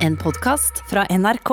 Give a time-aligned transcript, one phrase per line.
[0.00, 1.50] En podkast fra NRK.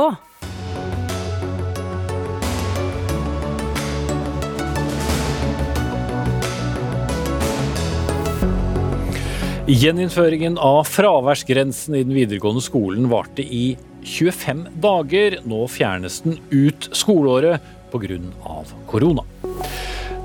[9.67, 13.73] Gjeninnføringen av fraværsgrensen i den videregående skolen varte i
[14.07, 15.41] 25 dager.
[15.43, 17.59] Nå fjernes den ut skoleåret
[17.91, 18.21] pga.
[18.87, 19.27] korona.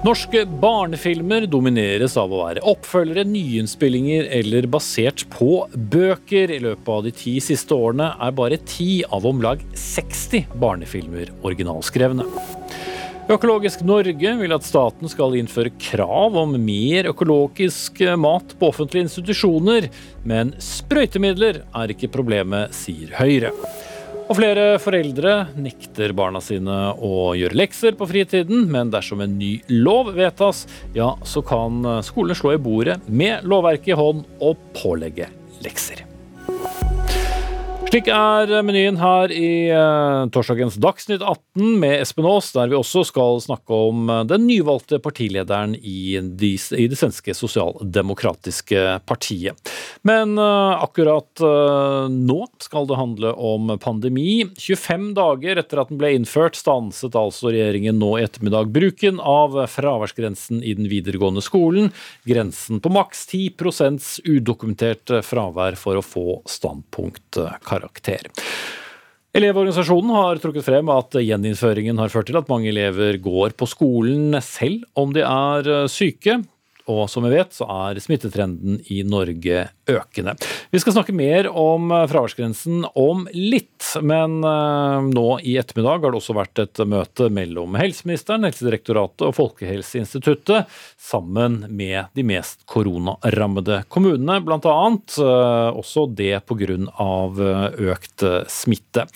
[0.03, 5.61] Norske barnefilmer domineres av å være oppfølgere, nyinnspillinger eller basert på
[5.93, 6.50] bøker.
[6.50, 11.30] I løpet av de ti siste årene er bare ti av om lag 60 barnefilmer
[11.46, 12.27] originalskrevne.
[13.30, 19.86] Økologisk Norge vil at staten skal innføre krav om mer økologisk mat på offentlige institusjoner,
[20.27, 23.55] men sprøytemidler er ikke problemet, sier Høyre.
[24.32, 26.72] Og flere foreldre nekter barna sine
[27.04, 30.63] å gjøre lekser på fritiden, men dersom en ny lov vedtas,
[30.96, 35.28] ja, så kan skolene slå i bordet med lovverket i hånd og pålegge
[35.61, 36.06] lekser.
[37.92, 43.03] Slik er menyen her i uh, torsdagens Dagsnytt 18 med Espen Aas, der vi også
[43.05, 49.75] skal snakke om uh, den nyvalgte partilederen i, de, i det svenske sosialdemokratiske partiet.
[50.08, 51.44] Men uh, akkurat
[52.08, 54.47] nå skal det handle om pandemi.
[54.56, 59.61] 25 dager etter at den ble innført, stanset altså regjeringen nå i ettermiddag bruken av
[59.69, 61.92] fraværsgrensen i den videregående skolen.
[62.25, 68.30] Grensen på maks 10% udokumentert fravær for å få standpunktkarakter karakter.
[69.33, 74.36] Elevorganisasjonen har trukket frem at gjeninnføringen har ført til at mange elever går på skolen
[74.44, 76.42] selv om de er syke.
[76.91, 80.34] Og som vi vet, så er smittetrenden i Norge økende.
[80.72, 86.20] Vi skal snakke mer om fraværsgrensen om litt, men eh, nå i ettermiddag har det
[86.22, 94.41] også vært et møte mellom helseministeren, Helsedirektoratet og Folkehelseinstituttet, sammen med de mest koronarammede kommunene,
[94.42, 94.77] bl.a.
[95.22, 96.78] Eh, også det pga.
[97.92, 99.08] økt smitte.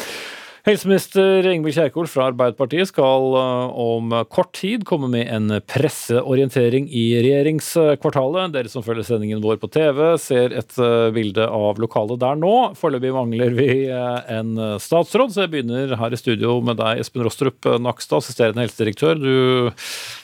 [0.67, 7.04] Helseminister Ingvild Kjerkol fra Arbeiderpartiet skal eh, om kort tid komme med en presseorientering i
[7.22, 8.50] regjeringskvartalet.
[8.56, 12.50] Dere som følger sendingen vår på TV, ser et eh, bilde av lokalet der nå.
[12.81, 17.22] Foreløpig mangler vi eh, en statsråd, så jeg begynner her i studio med deg, Espen
[17.22, 19.22] Rostrup Nakstad, assisterende helsedirektør.
[19.22, 19.71] Du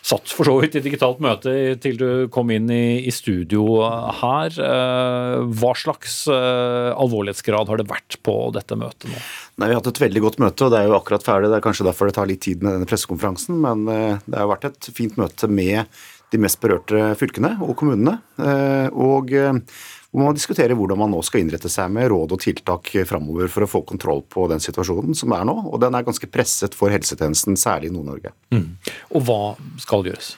[0.03, 1.54] satt for så vidt i digitalt møte
[1.86, 3.78] til du kom inn i, i studio
[4.19, 4.59] her.
[4.59, 9.22] Hva slags alvorlighetsgrad har det vært på dette møtet nå?
[9.60, 11.50] Nei, Vi har hatt et veldig godt møte, og det er jo akkurat ferdig.
[11.53, 13.59] Det er kanskje derfor det tar litt tid med denne pressekonferansen.
[13.60, 15.84] Men eh, det har vært et fint møte med
[16.32, 18.16] de mest berørte fylkene og kommunene.
[18.41, 19.53] Eh, og eh,
[20.12, 23.65] hvor man diskuterer hvordan man nå skal innrette seg med råd og tiltak framover for
[23.65, 25.56] å få kontroll på den situasjonen som er nå.
[25.72, 28.34] Og den er ganske presset for helsetjenesten, særlig i Nord-Norge.
[28.53, 28.66] Mm.
[29.16, 29.41] Og hva
[29.81, 30.34] skal gjøres?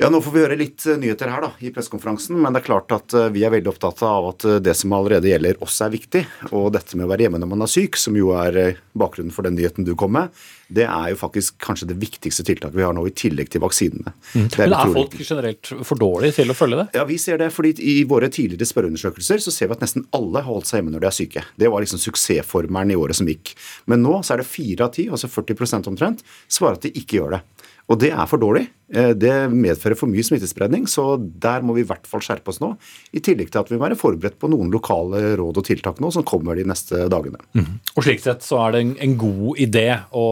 [0.00, 2.64] Ja, Nå får vi høre litt eh, nyheter her da, i pressekonferansen, men det er
[2.64, 5.76] klart at eh, vi er veldig opptatt av at eh, det som allerede gjelder oss
[5.84, 6.22] er viktig.
[6.48, 9.44] Og dette med å være hjemme når man er syk, som jo er bakgrunnen for
[9.44, 10.32] den nyheten du kom med,
[10.72, 14.14] det er jo faktisk kanskje det viktigste tiltaket vi har nå, i tillegg til vaksinene.
[14.32, 14.48] Mm.
[14.48, 16.88] Er men er folk generelt for dårlige til å følge det?
[16.96, 17.52] Ja, vi ser det.
[17.52, 20.96] fordi i våre tidligere spørreundersøkelser så ser vi at nesten alle har holdt seg hjemme
[20.96, 21.44] når de er syke.
[21.60, 23.52] Det var liksom suksessformelen i året som gikk.
[23.92, 27.20] Men nå så er det fire av ti, altså 40% omtrent, svarer at de ikke
[27.20, 27.44] gjør det.
[27.92, 28.70] Og det er for dårlig.
[28.92, 32.60] Eh, det medfører for mye smittespredning, så der må vi i hvert fall skjerpe oss
[32.60, 32.74] nå.
[33.16, 36.10] I tillegg til at vi må være forberedt på noen lokale råd og tiltak nå
[36.12, 37.40] som kommer de neste dagene.
[37.56, 37.78] Mm.
[37.96, 40.26] Og Slik sett så er det en, en god idé å,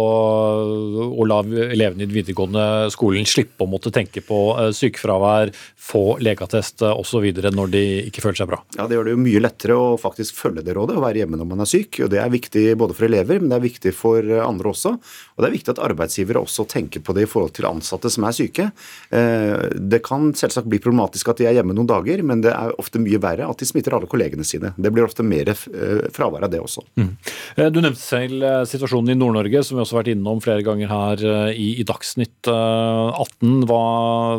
[1.09, 6.19] å, la elevene i den videregående skolen slippe å måtte tenke på uh, sykefravær, få
[6.21, 7.31] legeattest uh, osv.
[7.41, 8.61] når de ikke føler seg bra.
[8.77, 11.41] Ja, Det gjør det jo mye lettere å faktisk følge det rådet og være hjemme
[11.41, 12.03] når man er syk.
[12.05, 14.97] og Det er viktig både for elever, men det er viktig for andre også.
[15.37, 18.27] Og det er viktig at arbeidsgivere også tenker på det i forhold til ansatte som
[18.27, 18.71] er syke syke.
[19.11, 22.75] Eh, det kan selvsagt bli problematisk at de er hjemme noen dager, men det er
[22.81, 24.73] ofte mye verre at de smitter alle kollegene sine.
[24.77, 26.85] Det blir ofte mer eh, fravær av det også.
[27.01, 27.13] Mm.
[27.57, 30.91] Eh, du nevnte selv situasjonen i Nord-Norge, som vi også har vært innom flere ganger
[30.91, 31.25] her
[31.55, 33.65] i, i Dagsnytt 18.
[33.69, 33.83] Hva,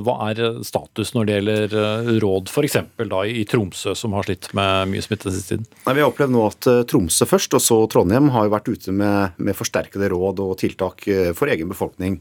[0.06, 1.76] hva, er status når det gjelder
[2.22, 2.78] råd f.eks.
[3.32, 5.68] i Tromsø, som har slitt med mye smitte siste tiden?
[5.86, 8.96] Nei, vi har opplevd nå at Tromsø først, og så Trondheim, har jo vært ute
[8.96, 11.06] med, med forsterkede råd og tiltak
[11.38, 12.20] for egen befolkning.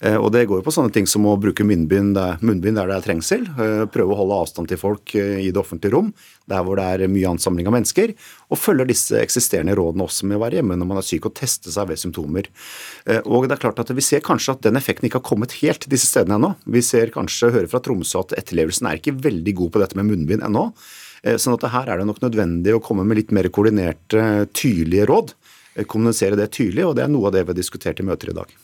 [0.00, 2.90] Eh, og Det går jo på sånne ting som å bruke munnbind der, munnbind der
[2.90, 3.46] det er trengsel.
[3.50, 6.12] Eh, prøve å holde avstand til folk eh, i det offentlige rom,
[6.50, 8.14] der hvor det er mye ansamling av mennesker.
[8.52, 11.34] Og følger disse eksisterende rådene også med å være hjemme når man er syk, og
[11.38, 12.46] teste seg ved symptomer.
[13.26, 15.88] Og det er klart at Vi ser kanskje at den effekten ikke har kommet helt
[15.90, 16.54] disse stedene ennå.
[16.64, 20.08] Vi ser kanskje, hører fra Tromsø at etterlevelsen er ikke veldig god på dette med
[20.08, 20.68] munnbind ennå.
[21.40, 25.34] Sånn at her er det nok nødvendig å komme med litt mer koordinerte, tydelige råd.
[25.90, 28.38] Kommunisere det tydelig, og det er noe av det vi har diskutert i møter i
[28.38, 28.54] dag.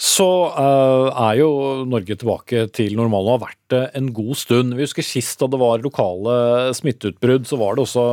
[0.00, 1.50] Så uh, er jo
[1.86, 4.74] Norge tilbake til normalen og har vært det en god stund.
[4.74, 6.34] Vi husker sist da det var lokale
[6.74, 8.04] smitteutbrudd, så var det også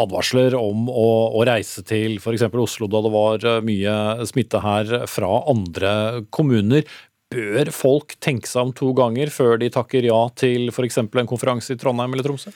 [0.00, 2.48] advarsler om å, å reise til f.eks.
[2.50, 3.94] Oslo da det var mye
[4.28, 5.92] smitte her fra andre
[6.32, 6.88] kommuner.
[7.30, 10.98] Bør folk tenke seg om to ganger før de takker ja til f.eks.
[11.04, 12.50] en konferanse i Trondheim eller Tromsø?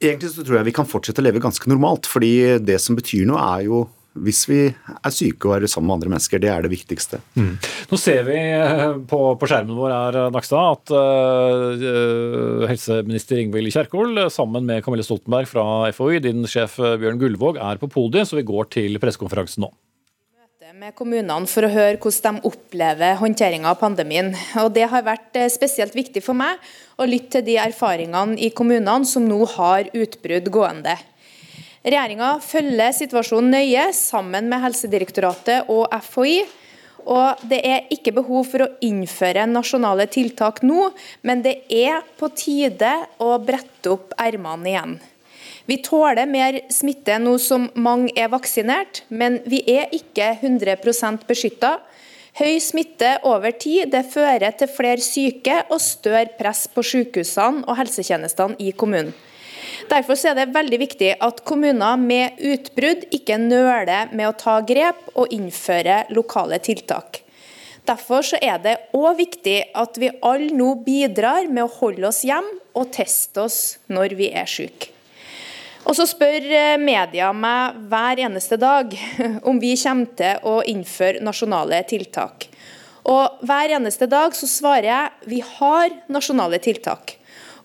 [0.00, 3.26] Egentlig så tror jeg vi kan fortsette å leve ganske normalt, fordi det som betyr
[3.28, 6.42] noe er jo hvis vi er syke og er sammen med andre mennesker.
[6.42, 7.20] Det er det viktigste.
[7.38, 7.52] Mm.
[7.90, 14.26] Nå ser vi eh, på, på, skjermen vår her, Nakstad, at uh, helseminister Ingvild Kjerkol
[14.32, 18.48] sammen med Camille Stoltenberg fra FHI, din sjef Bjørn Gullvåg, er på podiet, så vi
[18.48, 19.72] går til pressekonferansen nå
[20.80, 24.30] med kommunene for å høre hvordan de opplever håndteringa av pandemien.
[24.62, 26.56] Og Det har vært eh, spesielt viktig for meg
[26.96, 30.96] å lytte til de erfaringene i kommunene som nå har utbrudd gående.
[31.80, 36.42] Regjeringa følger situasjonen nøye sammen med Helsedirektoratet og FHI.
[37.08, 40.90] Og Det er ikke behov for å innføre nasjonale tiltak nå,
[41.24, 44.98] men det er på tide å brette opp ermene igjen.
[45.64, 51.78] Vi tåler mer smitte nå som mange er vaksinert, men vi er ikke 100% beskytta.
[52.36, 57.80] Høy smitte over tid det fører til flere syke og større press på sykehusene og
[57.80, 59.16] helsetjenestene i kommunen.
[59.90, 65.10] Derfor er det veldig viktig at kommuner med utbrudd ikke nøler med å ta grep
[65.14, 67.22] og innføre lokale tiltak.
[67.88, 72.60] Derfor er det òg viktig at vi alle nå bidrar med å holde oss hjemme
[72.76, 74.92] og teste oss når vi er syke.
[75.88, 78.92] Og så spør eh, media meg hver eneste dag
[79.48, 82.50] om vi kommer til å innføre nasjonale tiltak.
[83.10, 87.16] Og Hver eneste dag så svarer jeg vi har nasjonale tiltak.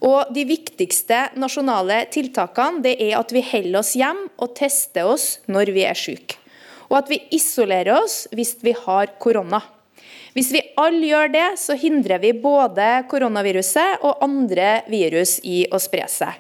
[0.06, 5.40] Og De viktigste nasjonale tiltakene det er at vi holder oss hjemme og tester oss
[5.50, 6.38] når vi er syke.
[6.92, 9.63] Og at vi isolerer oss hvis vi har korona.
[10.36, 15.80] Hvis vi alle gjør det, så hindrer vi både koronaviruset og andre virus i å
[15.81, 16.34] spre seg.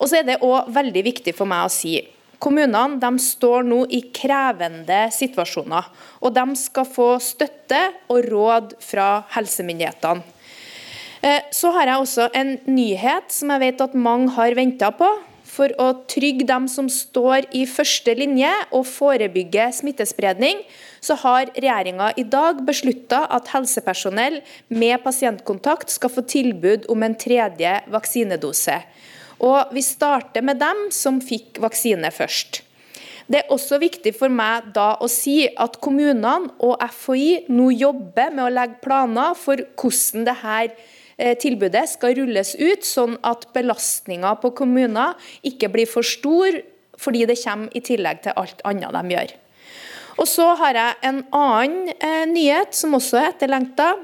[0.00, 2.00] Og så er det også veldig viktig for meg å si
[2.40, 5.90] Kommunene de står nå i krevende situasjoner,
[6.24, 10.24] og de skal få støtte og råd fra helsemyndighetene.
[11.20, 15.08] Eh, så har jeg også en nyhet som jeg vet at mange har venta på.
[15.50, 20.62] For å trygge dem som står i første linje og forebygge smittespredning,
[21.02, 24.38] så har regjeringa i dag beslutta at helsepersonell
[24.70, 28.78] med pasientkontakt skal få tilbud om en tredje vaksinedose.
[29.42, 32.62] Og Vi starter med dem som fikk vaksine først.
[33.30, 38.32] Det er også viktig for meg da å si at kommunene og FHI nå jobber
[38.32, 40.96] med å legge planer for hvordan dette eh,
[41.42, 46.60] tilbudet skal rulles ut, sånn at belastninga på kommuner ikke blir for stor
[47.00, 49.34] fordi det kommer i tillegg til alt annet de gjør.
[50.20, 53.94] Og Så har jeg en annen eh, nyhet som også er etterlengta.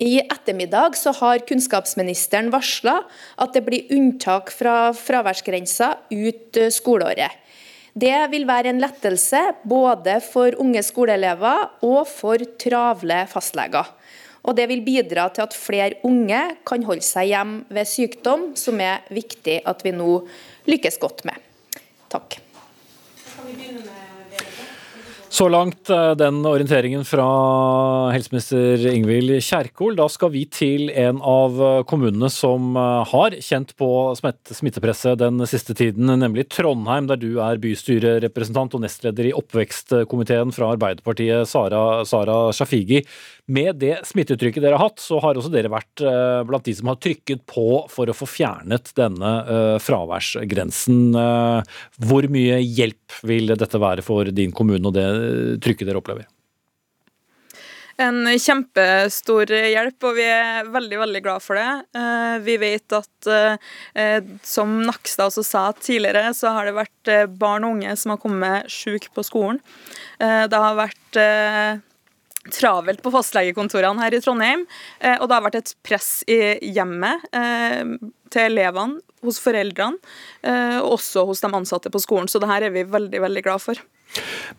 [0.00, 3.02] I ettermiddag så har kunnskapsministeren varsla
[3.38, 7.36] at det blir unntak fra fraværsgrensa ut eh, skoleåret.
[7.94, 13.86] Det vil være en lettelse både for unge skoleelever og for travle fastleger.
[14.44, 18.80] Og Det vil bidra til at flere unge kan holde seg hjemme ved sykdom, som
[18.80, 20.22] er viktig at vi nå
[20.70, 21.36] lykkes godt med.
[22.10, 22.40] Takk.
[25.30, 27.24] Så langt eh, den orienteringen fra
[28.10, 29.94] helseminister Ingvild Kjerkol.
[29.94, 33.88] Da skal vi til en av eh, kommunene som eh, har kjent på
[34.18, 40.72] smittepresset den siste tiden, nemlig Trondheim, der du er bystyrerepresentant og nestleder i oppvekstkomiteen fra
[40.74, 43.04] Arbeiderpartiet, Sara, Sara Shafigi.
[43.50, 46.90] Med det smittetrykket dere har hatt, så har også dere vært eh, blant de som
[46.92, 51.00] har trykket på for å få fjernet denne eh, fraværsgrensen.
[51.18, 55.08] Eh, hvor mye hjelp vil dette være for din kommune og det
[55.64, 56.28] trykket dere opplever?
[58.00, 61.98] En kjempestor hjelp, og vi er veldig veldig glad for det.
[62.46, 63.28] Vi vet at,
[64.46, 68.72] som Nakstad også sa tidligere, så har det vært barn og unge som har kommet
[68.72, 69.60] syke på skolen.
[70.16, 71.20] Det har vært
[72.48, 74.64] travelt på fastlegekontorene her i Trondheim.
[75.00, 76.40] Eh, og det har vært et press i
[76.72, 77.96] hjemmet eh,
[78.32, 80.00] til elevene, hos foreldrene,
[80.48, 82.30] eh, og også hos de ansatte på skolen.
[82.30, 83.82] Så det her er vi veldig, veldig glad for.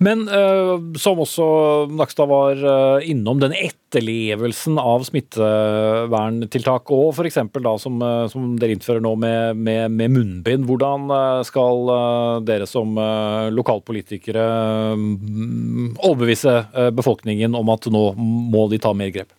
[0.01, 1.45] Men uh, som også
[1.93, 7.39] Nakstad var uh, innom, den etterlevelsen av smitteverntiltak og f.eks.
[7.57, 10.65] da som, uh, som, dere innfører nå med, med, med munnbind.
[10.69, 11.11] Hvordan
[11.47, 11.93] skal
[12.47, 12.95] dere som
[13.51, 14.47] lokalpolitikere
[14.95, 16.55] um, overbevise
[16.95, 19.31] befolkningen om at nå må de ta mer grep?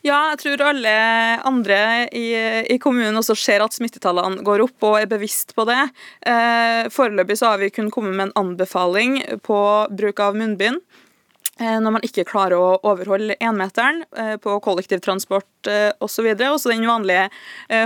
[0.00, 0.92] Ja, jeg tror alle
[1.44, 1.76] andre
[2.16, 2.32] i,
[2.72, 5.82] i, kommunen også ser at smittetallene går opp og er bevisst på det.
[6.24, 9.60] Eh, foreløpig så har vi kun kommet med en anbefaling på
[9.92, 10.80] bruk av munnbind.
[11.60, 16.30] Eh, når man ikke klarer å overholde énmeteren eh, på kollektivtransport eh, osv.
[16.32, 17.26] Og også den vanlige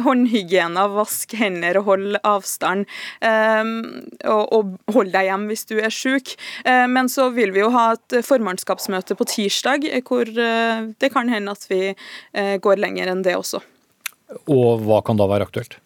[0.04, 2.86] håndhygiena, vask hender og hold avstand.
[4.30, 6.34] Og hold deg hjem hvis du er syk.
[6.64, 11.66] Men så vil vi jo ha et formannskapsmøte på tirsdag, hvor det kan hende at
[11.70, 11.92] vi
[12.34, 13.62] går lenger enn det også.
[14.50, 15.78] Og hva kan da være aktuelt?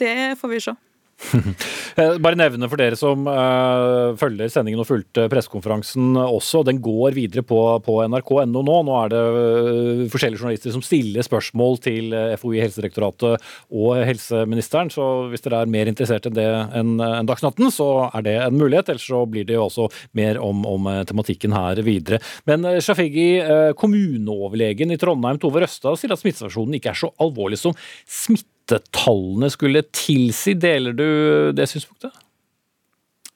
[0.00, 0.76] Det får vi se.
[2.22, 6.62] Bare nevne for dere som uh, følger sendingen og fulgte pressekonferansen også.
[6.66, 8.76] Den går videre på, på nrk.no nå.
[8.86, 14.92] Nå er det uh, forskjellige journalister som stiller spørsmål til uh, eh, Helsedirektoratet og helseministeren.
[14.94, 18.58] Så hvis dere er mer interessert enn det enn en Dagsnatten, så er det en
[18.58, 18.92] mulighet.
[18.94, 22.22] Ellers så blir det jo også mer om, om tematikken her videre.
[22.48, 23.40] Men Shafigi,
[23.78, 29.50] kommuneoverlegen i Trondheim, Tove Røstad, sier at smittesituasjonen ikke er så alvorlig som smitte smittetallene
[29.50, 30.54] skulle tilsi.
[30.54, 32.12] Deler du det synspunktet?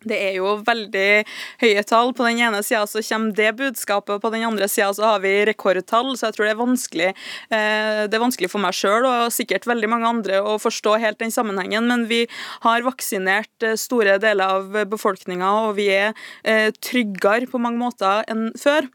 [0.02, 1.22] Det er jo veldig
[1.62, 2.10] høye tall.
[2.10, 5.20] På den ene sida så kommer det budskapet, og på den andre sida så har
[5.22, 6.16] vi rekordtall.
[6.18, 7.10] Så jeg tror det er vanskelig,
[7.54, 11.20] eh, det er vanskelig for meg sjøl og sikkert veldig mange andre å forstå helt
[11.22, 11.86] den sammenhengen.
[11.86, 12.24] Men vi
[12.66, 18.26] har vaksinert eh, store deler av befolkninga, og vi er eh, tryggere på mange måter
[18.26, 18.90] enn før.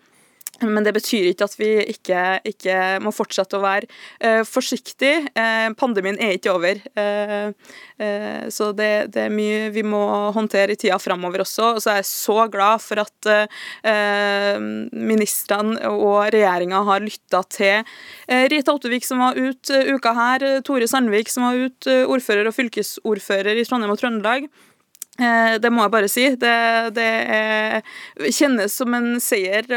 [0.66, 3.86] Men det betyr ikke at vi ikke, ikke må fortsette å være
[4.24, 5.28] uh, forsiktige.
[5.38, 6.82] Uh, pandemien er ikke over.
[6.98, 7.54] Uh,
[8.54, 10.00] så det, det, er mye vi må
[10.36, 11.72] håndtere i tida framover også.
[11.78, 13.30] Og så er jeg så glad for at
[14.94, 17.98] ministrene og regjeringa har lytta til
[18.54, 23.58] Rita Ottervik, som var ute uka her, Tore Sandvik, som var ute, ordfører og fylkesordfører
[23.58, 24.46] i Trondheim og Trøndelag.
[25.18, 26.26] Eh, det må jeg bare si.
[26.40, 26.56] Det,
[26.98, 29.68] det kjennes som en seier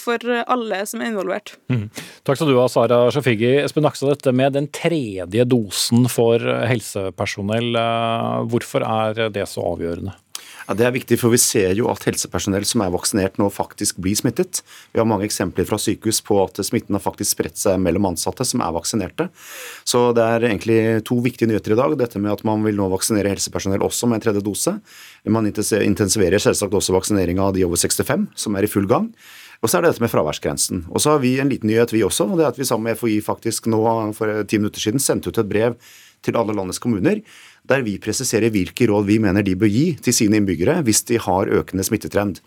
[0.00, 1.56] for alle som er involvert.
[1.72, 1.88] Mm.
[2.26, 3.56] Takk skal du ha, Sara Shafigi.
[3.64, 10.14] Espen Nakstad, dette med den tredje dosen for helsepersonell, eh, hvorfor er det så avgjørende?
[10.64, 13.98] Ja, Det er viktig, for vi ser jo at helsepersonell som er vaksinert nå faktisk
[14.00, 14.62] blir smittet.
[14.94, 18.46] Vi har mange eksempler fra sykehus på at smitten har faktisk spredt seg mellom ansatte
[18.48, 19.28] som er vaksinerte.
[19.84, 21.98] Så det er egentlig to viktige nyheter i dag.
[22.00, 24.72] Dette med at man vil nå vaksinere helsepersonell også med en tredje dose.
[25.28, 29.12] Man intensiverer selvsagt også vaksineringa av de over 65, som er i full gang.
[29.60, 30.86] Og så er det dette med fraværsgrensen.
[30.88, 32.24] Og så har vi en liten nyhet, vi også.
[32.24, 33.84] og det er at Vi sammen med FHI faktisk nå
[34.16, 35.76] for ti minutter siden sendte ut et brev
[36.24, 37.20] til alle landets kommuner
[37.64, 41.20] der vi presiserer hvilke råd vi mener de bør gi til sine innbyggere hvis de
[41.22, 42.42] har økende smittetrend.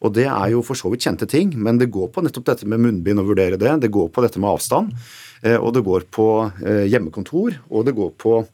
[0.00, 2.66] Og Det er jo for så vidt kjente ting, men det går på nettopp dette
[2.66, 3.80] med munnbind og vurdere det.
[3.82, 4.94] Det går på dette med avstand,
[5.42, 6.28] eh, og det går på
[6.64, 8.44] eh, hjemmekontor, og det går på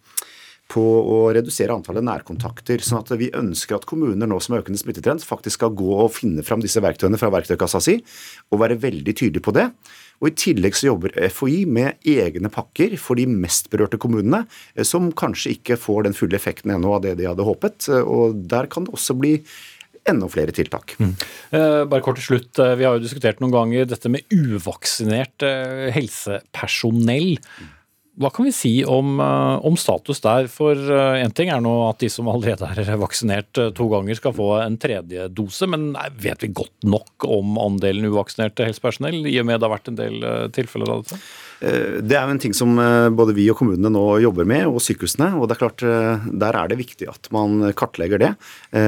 [0.73, 2.83] på å redusere antallet nærkontakter.
[2.83, 6.13] sånn at Vi ønsker at kommuner nå som har økende smittetrend, faktisk skal gå og
[6.13, 8.03] finne fram disse verktøyene fra verktøykassa si,
[8.51, 9.71] og være veldig tydelige på det.
[10.21, 14.45] Og I tillegg så jobber FHI med egne pakker for de mest berørte kommunene,
[14.75, 17.89] eh, som kanskje ikke får den fulle effekten ennå av det de hadde håpet.
[17.91, 19.39] Eh, og Der kan det også bli
[20.07, 20.95] enda flere tiltak.
[21.03, 21.15] Mm.
[21.51, 22.55] Eh, bare kort til slutt.
[22.79, 25.43] Vi har jo diskutert noen ganger dette med uvaksinert
[25.93, 27.41] helsepersonell.
[28.17, 30.47] Hva kan vi si om, eh, om status der?
[30.49, 34.17] For én eh, ting er nå at de som allerede er vaksinert eh, to ganger,
[34.17, 35.69] skal få en tredje dose.
[35.69, 39.93] Men vet vi godt nok om andelen uvaksinerte helsepersonell, i og med det har vært
[39.93, 40.25] en del
[40.57, 41.21] tilfeller av dette?
[41.61, 44.67] Eh, det er jo en ting som eh, både vi og kommunene nå jobber med,
[44.69, 45.33] og sykehusene.
[45.39, 48.33] og det er klart eh, Der er det viktig at man kartlegger det,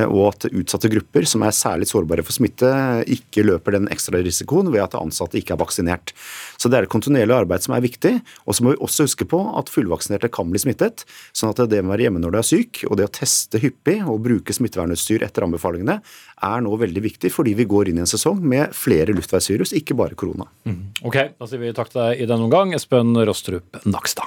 [0.09, 2.69] og at utsatte grupper som er særlig sårbare for smitte,
[3.09, 6.13] ikke løper den ekstra risikoen ved at ansatte ikke er vaksinert.
[6.61, 8.15] Så Det er et kontinuerlig arbeid som er viktig.
[8.47, 11.05] Og så må vi også huske på at fullvaksinerte kan bli smittet.
[11.33, 13.61] sånn at det med å være hjemme når du er syk, og det å teste
[13.63, 16.01] hyppig og bruke smittevernutstyr etter anbefalingene,
[16.45, 19.97] er nå veldig viktig fordi vi går inn i en sesong med flere luftveisvirus, ikke
[19.99, 20.47] bare korona.
[20.69, 20.81] Mm.
[21.09, 24.25] Ok, da sier vi takk til deg i denne omgang, Espen Rostrup Nakstad.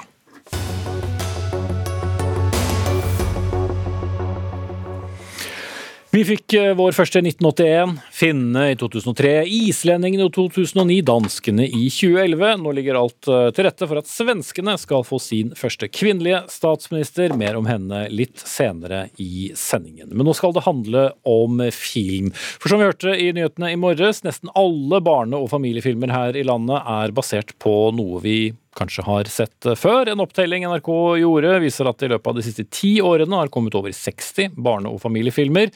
[6.12, 11.86] Vi fikk eh, vår første i 1981, finnene i 2003, islendingene i 2009, danskene i
[11.88, 12.50] 2011.
[12.60, 17.32] Nå ligger alt eh, til rette for at svenskene skal få sin første kvinnelige statsminister.
[17.40, 20.12] Mer om henne litt senere i sendingen.
[20.12, 22.28] Men nå skal det handle om film.
[22.60, 26.44] For som vi hørte i nyhetene i morges, nesten alle barne- og familiefilmer her i
[26.44, 30.12] landet er basert på noe vi kanskje har sett eh, før.
[30.12, 30.90] En opptelling NRK
[31.22, 34.92] gjorde, viser at i løpet av de siste ti årene har kommet over 60 barne-
[34.92, 35.72] og familiefilmer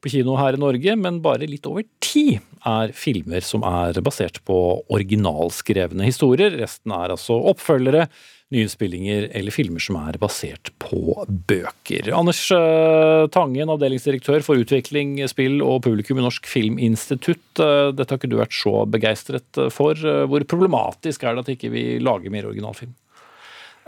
[0.00, 4.40] på kino her i Norge, men bare litt over ti er filmer som er basert
[4.48, 4.56] på
[4.92, 6.56] originalskrevne historier.
[6.60, 8.06] Resten er altså oppfølgere,
[8.50, 12.10] nyinnspillinger eller filmer som er basert på bøker.
[12.16, 17.62] Anders eh, Tangen, avdelingsdirektør for utvikling, spill og publikum i Norsk Filminstitutt.
[17.62, 19.94] Eh, dette har ikke du vært så begeistret for.
[19.94, 22.96] Eh, hvor problematisk er det at ikke vi lager mer originalfilm?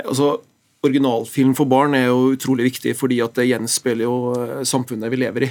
[0.07, 0.37] Altså,
[0.83, 5.45] Originalfilm for barn er jo utrolig viktig, fordi at det gjenspeiler jo samfunnet vi lever
[5.47, 5.51] i.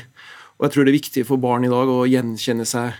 [0.61, 2.99] Og jeg tror det er viktig for barn i dag å gjenkjenne seg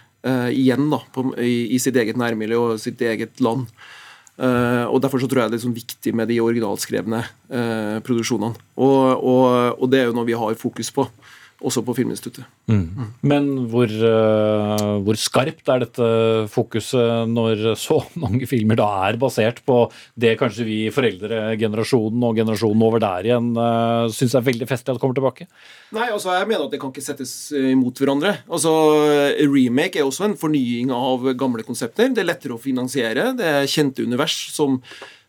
[0.54, 3.70] igjen da, på, i, i, sitt eget nærmiljø og sitt eget land.
[4.38, 7.24] og Derfor så tror jeg det er sånn viktig med de originalskrevne
[8.06, 8.54] produksjonene.
[8.78, 9.46] Og, og,
[9.80, 11.08] og, det er jo noe vi har fokus på
[11.62, 12.48] også på Filminstituttet.
[12.72, 13.12] Mm.
[13.28, 16.08] Men hvor, uh, hvor, skarpt er dette
[16.52, 19.84] fokuset når så mange filmer da er basert på
[20.20, 25.02] det kanskje vi foreldregenerasjonen og generasjonen over der igjen uh, syns er veldig festlig at
[25.04, 25.48] kommer tilbake?
[25.94, 28.36] Nei, altså jeg mener at det kan ikke settes imot hverandre.
[28.50, 28.74] Altså
[29.42, 32.12] Remake er også en fornying av gamle konsepter.
[32.12, 33.32] Det er lettere å finansiere.
[33.38, 34.80] Det er kjente univers som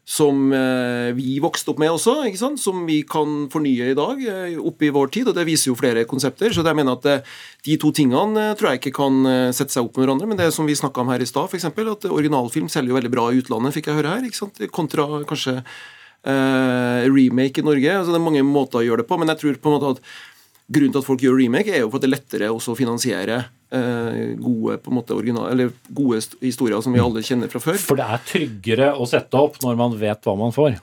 [0.04, 2.16] som eh, vi vokste opp med også,
[2.58, 4.18] som vi kan fornye i dag,
[4.58, 5.28] oppe opp i vår tid.
[5.30, 6.50] og Det viser jo flere konsepter.
[6.50, 7.22] så jeg mener at eh,
[7.64, 9.22] De to tingene tror jeg ikke kan
[9.54, 10.26] sette seg opp med hverandre.
[10.26, 11.70] Men det som vi snakka om her i stad, f.eks.
[11.70, 14.68] at originalfilm selger jo veldig bra i utlandet, fikk jeg høre her.
[14.74, 17.96] Kontra kanskje eh, remake i Norge.
[17.98, 19.96] altså Det er mange måter å gjøre det på, men jeg tror på en måte
[19.96, 20.04] at
[20.72, 23.44] grunnen til at folk gjør remake, er jo for at det er lettere å finansiere
[23.44, 27.80] Eh, gode, på en måte, original, eller gode historier som vi alle kjenner fra før.
[27.80, 30.80] For det er tryggere å sette opp når man vet hva man får?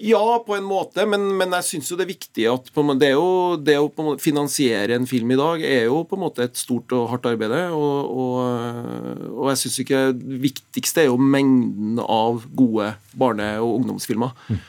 [0.00, 2.70] Ja, på en måte, men, men jeg syns jo det er viktig at
[3.02, 6.46] det, jo, det å måte, finansiere en film i dag er jo på en måte
[6.46, 7.52] et stort og hardt arbeid.
[7.76, 13.82] Og, og, og jeg syns ikke det viktigste er jo mengden av gode barne- og
[13.82, 14.32] ungdomsfilmer.
[14.48, 14.62] Mm.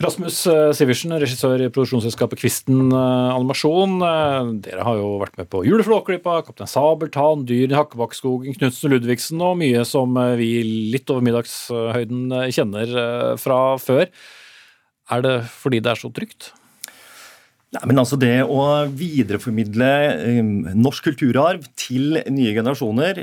[0.00, 3.98] Rasmus eh, Sivertsen, regissør i produksjonsselskapet Kvisten eh, Animasjon.
[4.00, 9.44] Eh, dere har jo vært med på Juleflåklypa, Kaptein Sabeltann, Dyr i Hakkebakkskogen, Knutsen Ludvigsen
[9.44, 10.48] og mye som vi
[10.94, 12.96] litt over middagshøyden kjenner
[13.42, 14.08] fra før.
[15.12, 16.54] Er det fordi det er så trygt?
[17.76, 19.90] Nei, men altså Det å videreformidle
[20.80, 23.20] norsk kulturarv til nye generasjoner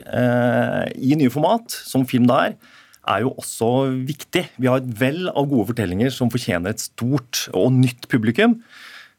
[0.93, 2.59] i nye format, som film det er,
[3.07, 3.71] er jo også
[4.07, 4.45] viktig.
[4.57, 8.59] Vi har et vell av gode fortellinger som fortjener et stort og nytt publikum.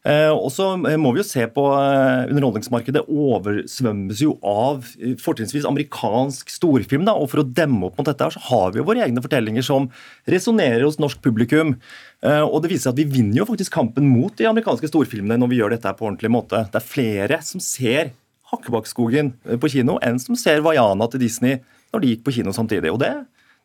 [0.06, 5.66] Eh, og så må vi jo se på eh, Underholdningsmarkedet oversvømmes jo av eh, fortrinnsvis
[5.68, 7.04] amerikansk storfilm.
[7.08, 9.22] Da, og For å demme opp mot dette her, så har vi jo våre egne
[9.24, 9.90] fortellinger som
[10.30, 11.76] resonnerer hos norsk publikum.
[12.18, 15.50] Og det viser seg at Vi vinner jo faktisk kampen mot de amerikanske storfilmene når
[15.52, 16.64] vi gjør dette på ordentlig måte.
[16.72, 18.10] Det er flere som ser
[18.48, 21.60] Hakkebakkskogen på kino enn som ser Vaiana til Disney
[21.92, 22.90] når de gikk på kino samtidig.
[22.90, 23.12] Og det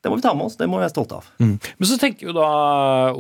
[0.03, 1.27] det må vi ta med oss, det må vi være stolte av.
[1.39, 1.53] Mm.
[1.79, 2.47] Men så tenker jo da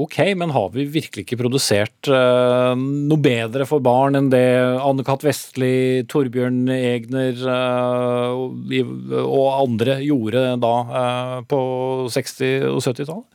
[0.03, 4.43] ok, men har vi virkelig ikke produsert uh, noe bedre for barn enn det
[4.83, 5.23] Anne-Kat.
[5.23, 8.35] Vestli, Torbjørn Egner uh,
[9.23, 11.61] og andre gjorde da uh, på
[12.11, 13.29] 60- og 70-tallet?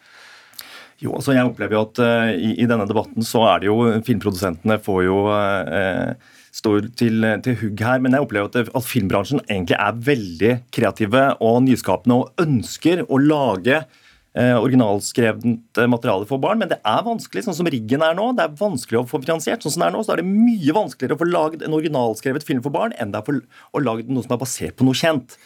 [1.00, 2.00] Jo, altså jeg opplever jo at
[2.34, 7.56] i, i, denne debatten så er det jo Filmprodusentene får jo eh, står til, til
[7.62, 8.02] hugg her.
[8.02, 13.20] Men jeg opplever at, at, filmbransjen egentlig er veldig kreative og nyskapende og ønsker å
[13.22, 18.30] lage eh, originalskrevet materiale for barn, men det er vanskelig, sånn som riggen er nå.
[18.38, 19.62] Det er vanskelig å få finansiert.
[19.62, 22.46] sånn som det er nå, så er det mye vanskeligere å få lagd en originalskrevet
[22.46, 23.40] film for barn enn det er for
[23.72, 25.38] å lage noe som er basert på noe kjent.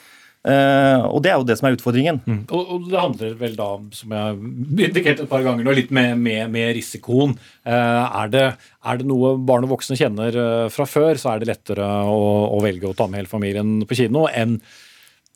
[0.42, 2.18] Uh, og Det er jo det som er utfordringen.
[2.26, 2.40] Mm.
[2.50, 5.92] Og, og, Det handler vel da, som jeg har indikert et par ganger, nå, litt
[5.94, 7.36] med, med, med risikoen.
[7.62, 8.44] Uh, er, det,
[8.82, 12.22] er, det, noe barn og voksne kjenner uh, fra før, så er det lettere å,
[12.50, 14.58] å, velge å ta med hele familien på kino enn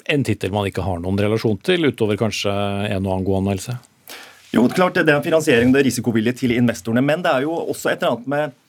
[0.07, 3.79] en tittel man ikke har noen relasjon til, utover kanskje en og annen god anmeldelse.
[4.55, 7.91] Jo, klart det er finansiering det er risikovilje til investorene, men det er jo også
[7.91, 8.63] et eller annet med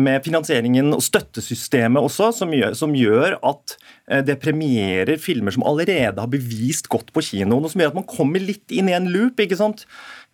[0.00, 6.20] med finansieringen og støttesystemet også, som gjør, som gjør, at det premierer filmer som allerede
[6.20, 9.08] har bevist godt på kinoen, og som gjør at man kommer litt inn i en
[9.08, 9.40] loop.
[9.40, 9.86] ikke sant?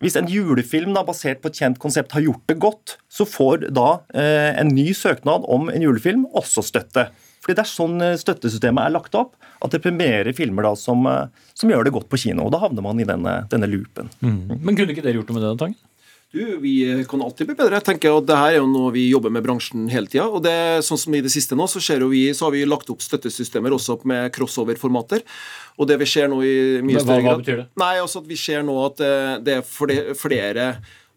[0.03, 3.69] Hvis en julefilm da, basert på et kjent konsept har gjort det godt, så får
[3.71, 7.07] da eh, en ny søknad om en julefilm også støtte.
[7.41, 11.05] Fordi Det er sånn eh, støttesystemet er lagt opp, at det premierer filmer da som,
[11.09, 12.47] eh, som gjør det godt på kino.
[12.47, 14.11] og Da havner man i denne, denne loopen.
[14.21, 14.59] Mm.
[14.61, 15.79] Men kunne ikke dere gjort noe med det, Tangen?
[16.31, 17.75] Du, Vi kan alltid bli bedre.
[17.75, 20.29] Jeg tenker at det her er jo noe vi jobber med bransjen hele tida.
[20.31, 20.55] Og det,
[20.87, 23.99] sånn som i det siste nå, så, vi, så har vi lagt opp støttesystemer også
[24.07, 25.25] med crossover-formater.
[25.75, 27.67] Og det vi ser nå i mye større grad Hva betyr det?
[27.83, 29.13] Nei, altså at Vi ser nå at det,
[29.47, 30.71] det er flere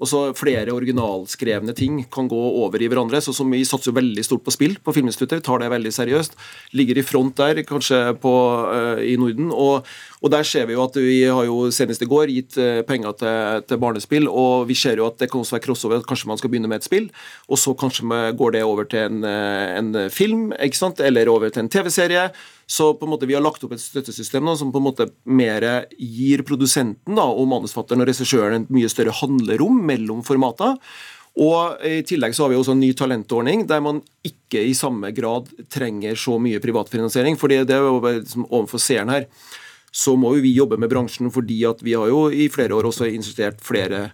[0.05, 3.23] og så flere originalskrevne ting kan gå over i hverandre.
[3.25, 6.37] så som Vi satser veldig stort på spill på Filminstituttet, vi tar det veldig seriøst.
[6.77, 8.35] Ligger i front der, kanskje på,
[8.69, 9.51] uh, i Norden.
[9.51, 9.87] Og,
[10.21, 13.17] og, der ser vi jo at vi har jo senest i går gitt uh, penger
[13.17, 16.29] til, til, barnespill, og vi ser jo at det kan også være crossover, at kanskje
[16.29, 17.09] man skal begynne med et spill,
[17.49, 18.05] og så kanskje
[18.37, 22.29] går det over til en, uh, en film, ikke sant, eller over til en TV-serie.
[22.67, 25.09] Så på en måte vi har lagt opp et støttesystem da, som på en måte
[25.25, 25.67] mer
[25.99, 30.79] gir produsenten da, og manusfatteren og regissøren et mye større handlerom mellom formater.
[31.35, 35.11] Og I tillegg så har vi også en ny talentordning der man ikke i samme
[35.15, 37.37] grad trenger så mye privatfinansiering.
[37.37, 39.27] fordi det er jo liksom overfor seeren her,
[39.91, 42.87] så må jo vi jobbe med bransjen fordi at vi har jo i flere år
[42.87, 44.13] også insistert flere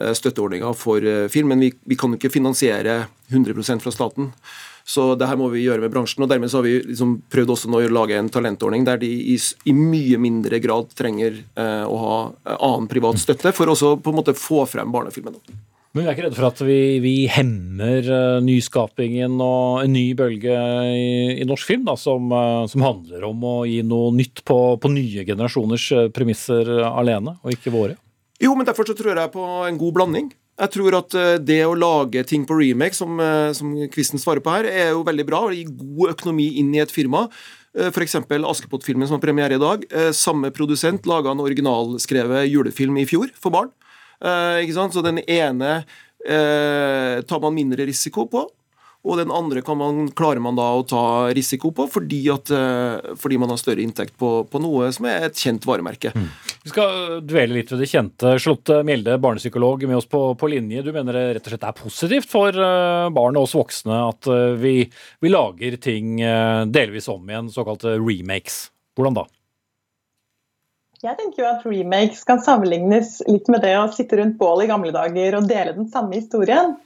[0.00, 4.32] eh, støtteordninger for eh, film, men vi, vi kan jo ikke finansiere 100% fra staten.
[4.84, 6.24] Så det her må vi gjøre med bransjen.
[6.24, 9.10] og Dermed så har vi liksom prøvd også nå å lage en talentordning der de
[9.34, 13.96] i, i mye mindre grad trenger eh, å ha eh, annen privat støtte, for også
[14.02, 15.38] på en måte få frem barnefilmen.
[15.92, 20.06] Men vi er ikke redde for at vi, vi hemmer uh, nyskapingen og en ny
[20.16, 20.54] bølge
[20.88, 21.10] i,
[21.42, 24.92] i norsk film, da, som, uh, som, handler om å gi noe nytt på, på
[24.94, 27.98] nye generasjoners premisser alene, og ikke våre?
[28.40, 30.32] Jo, men derfor så tror jeg på en god blanding.
[30.62, 34.42] Jeg tror at eh, det å lage ting på remake, som, eh, som Kvisten svarer
[34.44, 35.40] på her, er jo veldig bra.
[35.48, 37.24] og gir god økonomi inn i et firma.
[37.74, 38.20] Eh, F.eks.
[38.30, 39.82] Askepott-filmen som har premiere i dag.
[40.14, 43.72] Samme produsent laga en originalskrevet julefilm i fjor for barn.
[44.22, 45.82] Så den ene
[46.22, 48.44] tar man mindre risiko på,
[49.02, 53.38] og den andre man, klarer man da å ta risiko på fordi, at, eh, fordi
[53.42, 56.12] man har større inntekt på, på, noe som er et kjent varemerke.
[56.14, 56.28] Mm.
[56.62, 58.36] Vi skal dvele litt ved det kjente.
[58.38, 60.84] Charlotte Mjelde, barnepsykolog med oss på, på, linje.
[60.86, 64.30] Du mener det rett og slett er positivt for eh, barn og oss voksne at
[64.30, 64.76] eh, vi,
[65.18, 66.22] vi lager ting
[66.70, 68.68] delvis om igjen, såkalte remakes.
[68.94, 69.26] Hvordan da?
[71.02, 74.70] Jeg tenker jo at remakes kan sammenlignes litt med det å sitte rundt bål i
[74.70, 76.76] gamle dager og dele den samme historien.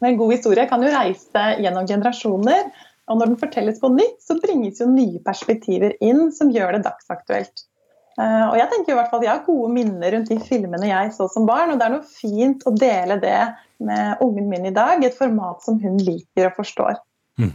[0.00, 2.66] En god historie kan jo reise gjennom generasjoner.
[3.10, 6.86] Og når den fortelles på nytt, så bringes jo nye perspektiver inn som gjør det
[6.86, 7.66] dagsaktuelt.
[8.14, 11.10] Eh, og Jeg tenker i hvert fall jeg har gode minner rundt de filmene jeg
[11.16, 11.74] så som barn.
[11.74, 13.40] Og det er noe fint å dele det
[13.84, 16.96] med ungen min i dag, et format som hun liker og forstår.
[17.42, 17.52] Mm.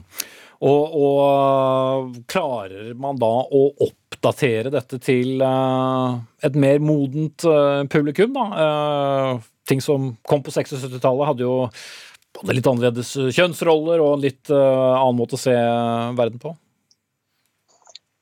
[0.59, 8.35] Og, og, klarer man da å oppdatere dette til uh, et mer modent uh, publikum,
[8.35, 8.43] da?
[8.51, 11.55] Uh, ting som kom på 76-tallet, hadde jo
[12.35, 16.41] både litt annerledes eh, kjønnsroller og en litt uh, annen måte å se eh, verden
[16.41, 16.53] på?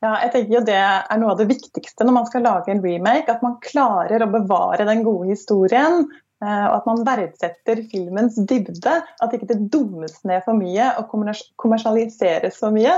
[0.03, 2.83] Ja, jeg tenker jo Det er noe av det viktigste når man skal lage en
[2.83, 3.33] remake.
[3.33, 6.03] At man klarer å bevare den gode historien.
[6.37, 8.93] Og at man verdsetter filmens dybde.
[9.25, 11.09] At ikke det dummes ned for mye og
[11.57, 12.93] kommersialiseres for mye.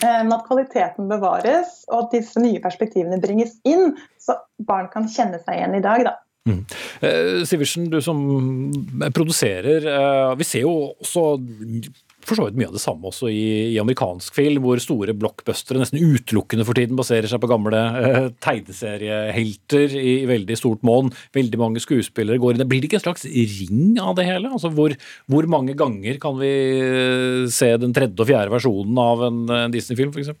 [0.00, 5.42] Men at kvaliteten bevares, og at disse nye perspektivene bringes inn, så barn kan kjenne
[5.44, 6.08] seg igjen i dag.
[6.08, 6.16] da.
[6.48, 6.60] Mm.
[7.04, 8.20] Eh, Sivertsen, du som
[9.12, 9.84] produserer.
[9.84, 11.24] Eh, vi ser jo også
[12.26, 15.80] for så vidt mye av det samme også i, i, amerikansk film, hvor store blockbustere
[15.80, 21.10] nesten utelukkende for tiden baserer seg på gamle eh, tegneseriehelter i, i, veldig stort monn.
[21.36, 22.66] Veldig mange skuespillere går inn.
[22.70, 24.52] Blir det ikke en slags ring av det hele?
[24.52, 24.94] Altså hvor,
[25.30, 29.74] hvor mange ganger kan vi eh, se den tredje og fjerde versjonen av en, en
[29.74, 30.36] Disney-film, f.eks.?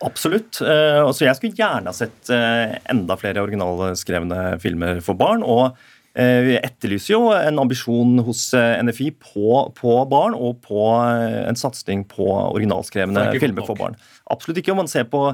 [0.00, 0.62] Absolutt.
[0.64, 5.44] Uh, altså jeg skulle gjerne ha sett uh, enda flere originalskrevne filmer for barn.
[5.44, 11.58] og uh, vi etterlyser jo en ambisjon hos NFI på, på barn og på en
[11.58, 13.98] satsing på originalskrevne filmer for barn.
[14.32, 14.72] Absolutt ikke.
[14.72, 15.28] om Man ser på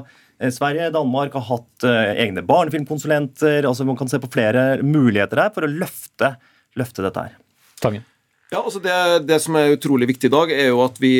[0.53, 3.65] Sverige, Danmark har hatt egne barnefilmkonsulenter.
[3.65, 6.35] altså Man kan se på flere muligheter her for å løfte,
[6.77, 7.39] løfte dette her.
[7.81, 8.05] Tangen.
[8.51, 8.93] Ja, altså det,
[9.27, 11.17] det, som er utrolig viktig i dag, er jo at vi,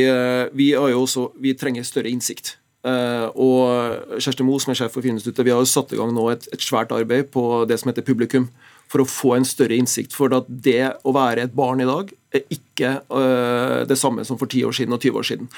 [0.56, 2.56] vi, også, vi trenger større innsikt.
[2.88, 6.14] Uh, og Kjersti Moe, som er sjef for Filminstituttet, vi har jo satt i gang
[6.16, 8.48] nå et, et, svært arbeid på det som heter publikum,
[8.88, 10.16] for å få en større innsikt.
[10.16, 14.40] For at det å være et barn i dag er ikke uh, det samme som
[14.40, 15.54] for 10 år siden og 20 år siden.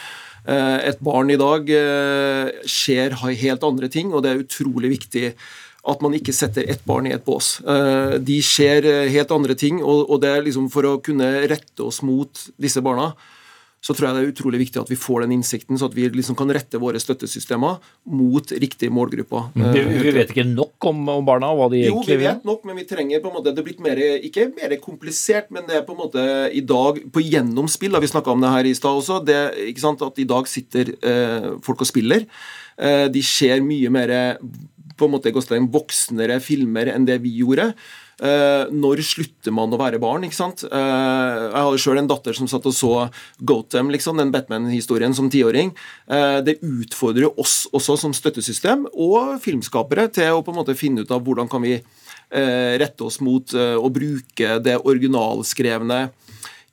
[0.48, 1.70] Uh, et barn i dag
[2.66, 5.34] ser helt andre ting, og det er utrolig viktig
[5.90, 7.62] at man ikke setter ett barn i et bås.
[8.22, 12.42] De ser helt andre ting, og det er liksom for å kunne rette oss mot
[12.60, 13.14] disse barna
[13.80, 16.08] så tror jeg det er utrolig viktig at vi får den innsikten, så at vi
[16.12, 17.78] liksom kan rette våre støttesystemer
[18.12, 19.50] mot riktige målgrupper.
[19.56, 19.68] Mm.
[19.72, 22.18] Vi, vi, vet ikke nok om, om barna og hva de egentlig vil?
[22.18, 24.50] Jo, vi vet nok, men vi trenger på en måte, det er blitt mer, ikke
[24.58, 28.36] mer komplisert, men det er på en måte i dag på gjennomspill, da vi snakka
[28.36, 29.40] om det her i stad også, det,
[29.72, 32.28] ikke sant, at i dag sitter eh, folk og spiller.
[32.76, 34.14] Eh, de ser mye mer
[35.00, 37.72] på en måte voksnere filmer enn det vi gjorde.
[38.20, 40.26] Uh, når slutter man å være barn?
[40.28, 40.66] ikke sant?
[40.68, 42.94] Uh, jeg hadde sjøl en datter som satt og så
[43.40, 45.72] Gotham, liksom, den Batman-historien, som tiåring.
[46.12, 51.06] Uh, det utfordrer oss også som støttesystem og filmskapere til å på en måte finne
[51.06, 51.80] ut av hvordan kan vi
[52.30, 55.98] rette oss mot å bruke det originalskrevne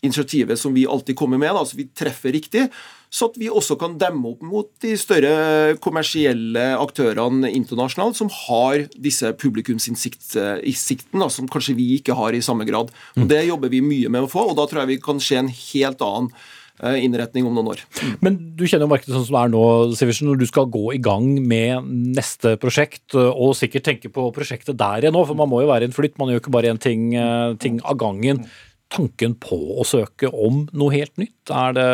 [0.05, 1.55] initiativet som vi alltid kommer med.
[1.57, 2.67] Da, så vi treffer riktig
[3.11, 8.87] så at vi også kan demme opp mot de større kommersielle aktørene internasjonalt som har
[9.03, 12.93] disse publikumsinnsikten som kanskje vi ikke har i samme grad.
[13.17, 13.31] Og mm.
[13.31, 15.51] Det jobber vi mye med å få, og da tror jeg vi kan se en
[15.53, 16.31] helt annen
[16.83, 17.83] eh, innretning om noen år.
[18.25, 19.65] Men du kjenner jo markedet sånn som det er nå,
[19.99, 24.79] Sivertsen, når du skal gå i gang med neste prosjekt, og sikkert tenke på prosjektet
[24.81, 26.75] der igjen nå, for man må jo være i en flytt, man gjør ikke bare
[26.75, 28.45] én ting, eh, ting, av gangen.
[28.93, 31.35] Tanken på å søke om noe helt nytt?
[31.47, 31.89] Det,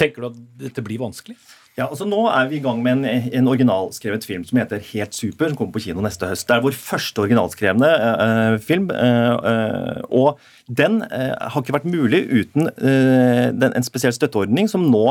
[0.00, 1.36] tenker du at dette blir vanskelig?
[1.74, 5.16] Ja, altså Nå er vi i gang med en, en originalskrevet film som heter Helt
[5.16, 5.48] super.
[5.50, 6.46] som kommer på kino neste høst.
[6.46, 8.86] Det er vår første originalskrevne eh, film.
[8.94, 10.38] Eh, uh, og
[10.70, 15.02] den har ikke vært mulig uten den, en spesiell støtteordning som nå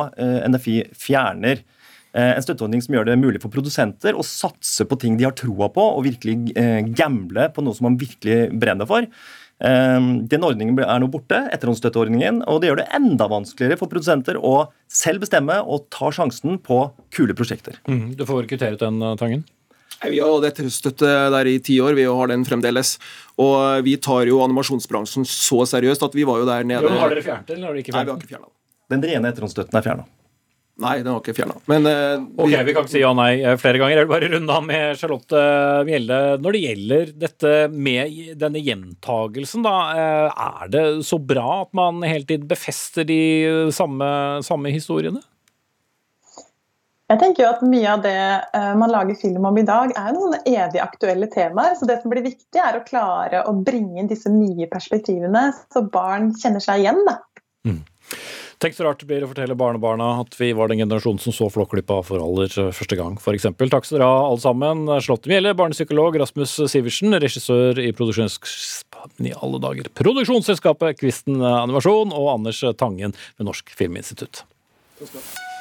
[0.50, 1.62] NFI fjerner.
[2.18, 5.70] En støtteordning som gjør det mulig for produsenter å satse på ting de har troa
[5.74, 6.56] på, og virkelig
[6.98, 9.06] gamble på noe som man virkelig brenner for.
[9.62, 14.40] Ehm, den ordningen er nå borte, etterhåndsstøtteordningen, og det gjør det enda vanskeligere for produsenter
[14.40, 16.80] å selv bestemme og ta sjansen på
[17.14, 17.78] kule prosjekter.
[17.88, 19.46] Mm, du får kvittert den, eh, Tangen?
[20.04, 22.98] Vi har hatt etterstøtte der i ti år, vi har den fremdeles.
[23.40, 26.84] Og vi tar jo animasjonsbransjen så seriøst at vi var jo der nede.
[26.84, 28.04] Jo, har dere fjernet den, eller har dere ikke fjernet den?
[28.04, 29.02] Nei, vi har ikke fjernet den.
[29.02, 30.06] Den rene etterhåndsstøtten er fjerna.
[30.82, 31.60] Nei, den var ikke fjerna.
[31.70, 34.00] Men uh, Ok, vi kan ikke si ja nei eh, flere ganger.
[34.00, 35.44] Jeg vil bare runde av med Charlotte
[35.86, 36.22] Mjelde.
[36.42, 39.76] Når det gjelder dette med denne gjentagelsen, da.
[39.94, 43.20] Eh, er det så bra at man hele tiden befester de
[43.76, 44.10] samme,
[44.48, 45.22] samme historiene?
[47.12, 48.18] Jeg tenker jo at Mye av det
[48.80, 51.76] man lager film om i dag, er noen evig aktuelle temaer.
[51.78, 55.84] så Det som blir viktig, er å klare å bringe inn disse nye perspektivene, så
[55.86, 57.04] barn kjenner seg igjen.
[57.06, 57.20] da.
[57.68, 57.84] Mm.
[58.62, 61.50] Tenk så rart det blir å fortelle barnebarna at vi var den generasjonen som så
[61.54, 63.48] Flåklypa for aller første gang, f.eks.
[63.60, 64.86] Takk skal dere ha, alle sammen.
[65.04, 67.92] Slåtte Mjelle, barnepsykolog, Rasmus Sivertsen, regissør i
[69.30, 69.90] i alle dager.
[70.00, 74.46] Produksjonsselskapet Kvisten Animasjon, og Anders Tangen ved Norsk Filminstitutt.
[75.00, 75.53] Takk skal.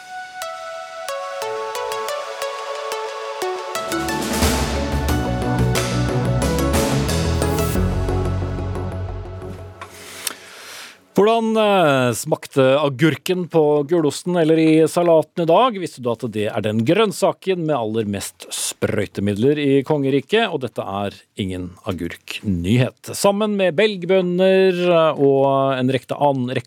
[11.22, 15.76] Hvordan eh, smakte agurken på gulosten eller i salaten i dag?
[15.78, 20.48] Visste du at det er den grønnsaken med aller mest sprøytemidler i kongeriket?
[20.50, 23.12] Og dette er ingen agurknyhet.
[23.14, 24.82] Sammen med belgbønner
[25.14, 26.18] og en rekke,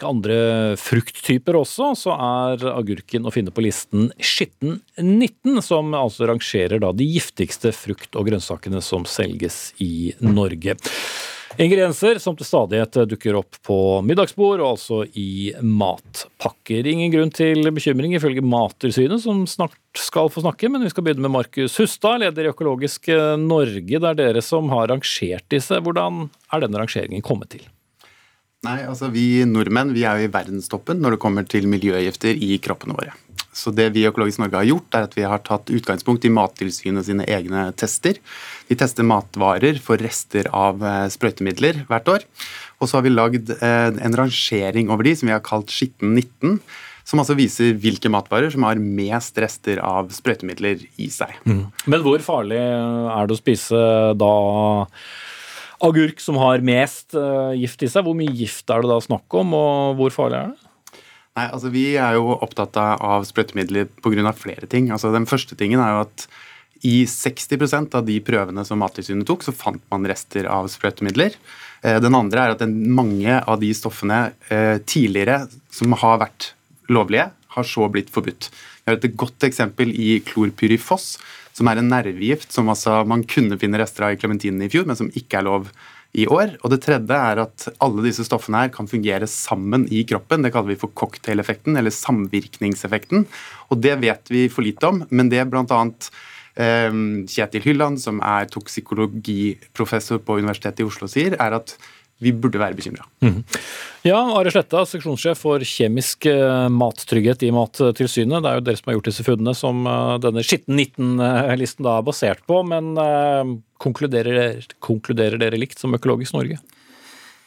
[0.07, 0.39] andre
[0.79, 7.11] frukttyper også, så er agurken å finne på listen Skitten 19, som altså rangerer de
[7.17, 10.79] giftigste frukt- og grønnsakene som selges i Norge.
[11.55, 16.89] Ingredienser som til stadighet dukker opp på middagsbord, og altså i matpakker.
[16.89, 21.23] Ingen grunn til bekymring ifølge Mattilsynet, som snart skal få snakke, men vi skal begynne
[21.27, 23.07] med Markus Hustad, leder i Økologisk
[23.39, 23.85] Norge.
[23.87, 25.79] Det er dere som har rangert disse.
[25.79, 27.63] Hvordan er denne rangeringen kommet til?
[28.65, 32.57] Nei, altså Vi nordmenn vi er jo i verdenstoppen når det kommer til miljøgifter i
[32.63, 33.13] kroppene våre.
[33.55, 36.31] Så det vi i Økologisk Norge har gjort, er at vi har tatt utgangspunkt i
[36.33, 38.19] Mattilsynet sine egne tester.
[38.69, 42.25] Vi tester matvarer for rester av eh, sprøytemidler hvert år.
[42.81, 46.15] Og så har vi lagd eh, en rangering over de som vi har kalt Skitten
[46.17, 46.59] 19.
[47.05, 51.35] Som altså viser hvilke matvarer som har mest rester av sprøytemidler i seg.
[51.45, 51.67] Mm.
[51.85, 53.81] Men hvor farlig er det å spise
[54.17, 54.33] da
[55.85, 58.07] agurk som har mest eh, gift i seg?
[58.07, 60.71] Hvor mye gift er det da snakk om, og hvor farlig er det?
[61.35, 64.33] Nei, altså Vi er jo opptatt av sprøytemidler pga.
[64.33, 64.89] flere ting.
[64.89, 66.27] Altså Den første tingen er jo at
[66.83, 71.37] i 60% av de prøvene som Mattilsynet tok, så fant man rester av sprøytemidler.
[71.85, 76.51] Eh, den andre er at mange av de stoffene eh, tidligere som har vært
[76.91, 78.49] lovlige, har så blitt forbudt.
[78.83, 81.15] Vi har et godt eksempel i klorpyrifos,
[81.55, 84.83] som er en nervegift som altså man kunne finne rester av i klementinen i fjor,
[84.89, 85.69] men som ikke er lov
[86.15, 86.57] i år.
[86.61, 90.43] Og det tredje er at alle disse stoffene her kan fungere sammen i kroppen.
[90.43, 93.25] Det kaller vi for cocktaileffekten, eller samvirkningseffekten.
[93.71, 96.11] Og det vet vi for lite om, men det blant Eh,
[96.55, 101.75] Kjetil Hylland, som er toksikologiprofessor på Universitetet i Oslo, sier, er at
[102.23, 103.03] vi burde være bekymra.
[103.25, 103.41] Mm.
[104.05, 108.39] Ja, Are Sletta, seksjonssjef for kjemisk eh, mattrygghet i Mattilsynet.
[108.43, 111.97] Det er jo dere som har gjort disse funnene som eh, denne skitten 19-listen da
[111.99, 112.61] er basert på.
[112.69, 116.61] Men uh, konkluderer, konkluderer, dere likt som Økologisk Norge?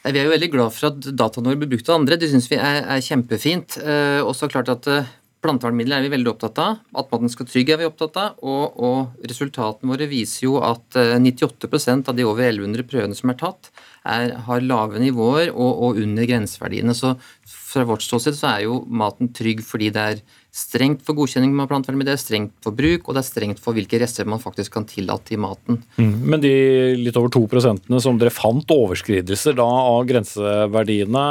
[0.05, 2.19] Vi er jo veldig glad for at dataene våre blir brukt av andre.
[2.19, 3.79] Det syns vi er, er kjempefint.
[3.81, 6.79] Eh, også klart at uh, Plantevernmidler er vi veldig opptatt av.
[6.99, 8.39] At maten skal trygg er vi opptatt av.
[8.43, 13.39] Og, og resultatene våre viser jo at 98% av de over 1100 prøvene som er
[13.39, 13.71] tatt,
[14.03, 16.95] er, har lave nivåer og, og, under grenseverdiene.
[16.97, 17.13] Så
[17.47, 20.21] fra vårt ståsted så er jo maten trygg fordi det er
[20.55, 24.27] strengt for godkjenning med plantevernmiddel, strengt for bruk, og det er strengt for hvilke rester
[24.27, 25.79] man faktisk kan tillate i maten.
[26.01, 26.13] Mm.
[26.25, 26.53] Men de
[26.99, 31.25] litt over to prosentene som dere fant overskridelser da av grenseverdiene,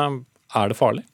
[0.57, 1.05] er det farlig?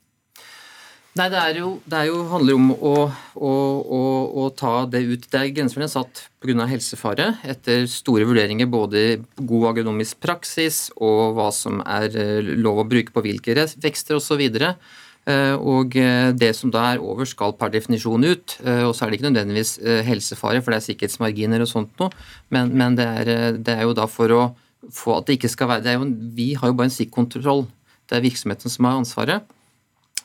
[1.15, 2.93] Nei, det, er jo, det er jo, handler om å,
[3.39, 3.99] å, å,
[4.43, 5.29] å, ta det ut.
[5.31, 6.67] Det er Grenseverdiene satt pga.
[6.67, 9.05] helsefare etter store vurderinger både
[9.39, 14.43] god agronomisk praksis og hva som er eh, lov å bruke på hvilke vekster osv.
[14.43, 18.59] Eh, og eh, det som da er over, skal per definisjon ut.
[18.67, 19.79] Og så er det ikke nødvendigvis
[20.11, 22.11] helsefare, for det er sikkerhetsmarginer og sånt noe,
[22.51, 24.45] men, men det, er, det, er, jo da for å
[24.91, 27.69] få at det ikke skal være jo, Vi har jo bare en stikkontroll.
[28.11, 29.55] Det er virksomheten som har ansvaret.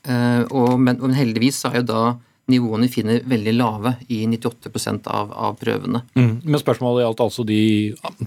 [0.08, 2.02] Eh, og, men, men heldigvis er jo da
[2.50, 6.02] nivåene vi finner veldig lave i 98% av, av prøvene.
[6.18, 6.32] Mm.
[6.44, 7.62] Men spørsmålet gjaldt altså de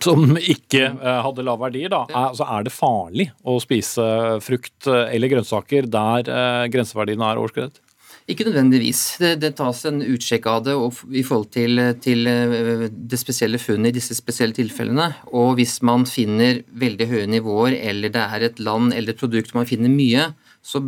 [0.04, 1.90] som ikke eh, hadde lave verdier.
[1.92, 2.04] Da.
[2.11, 4.04] Er, altså, er det farlig å spise
[4.44, 7.82] frukt eller grønnsaker der eh, grenseverdiene er overskredet?
[8.30, 9.00] Ikke nødvendigvis.
[9.18, 10.74] Det, det, tas en utsjekk av det
[11.18, 15.08] i forhold til, til, eh, det spesielle funnet i disse spesielle tilfellene.
[15.35, 19.56] Og hvis man finner veldig høye nivåer, eller det er et land eller et produkt
[19.58, 20.30] man finner mye,
[20.62, 20.79] så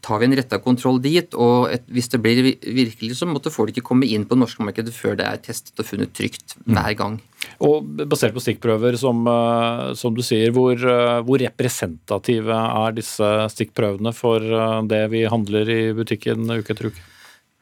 [0.00, 1.34] tar vi en retta kontroll dit.
[1.34, 4.66] Og et, hvis det blir virkelig, så måtte folk ikke komme inn på det norske
[4.66, 6.76] markedet før det er testet og funnet trygt mm.
[6.76, 7.16] hver gang.
[7.66, 13.32] Og Basert på stikkprøver, som, eh, som du sier, hvor, eh, hvor, representative er disse
[13.56, 17.10] stikkprøvene for eh, det vi handler i butikken uke etter uke?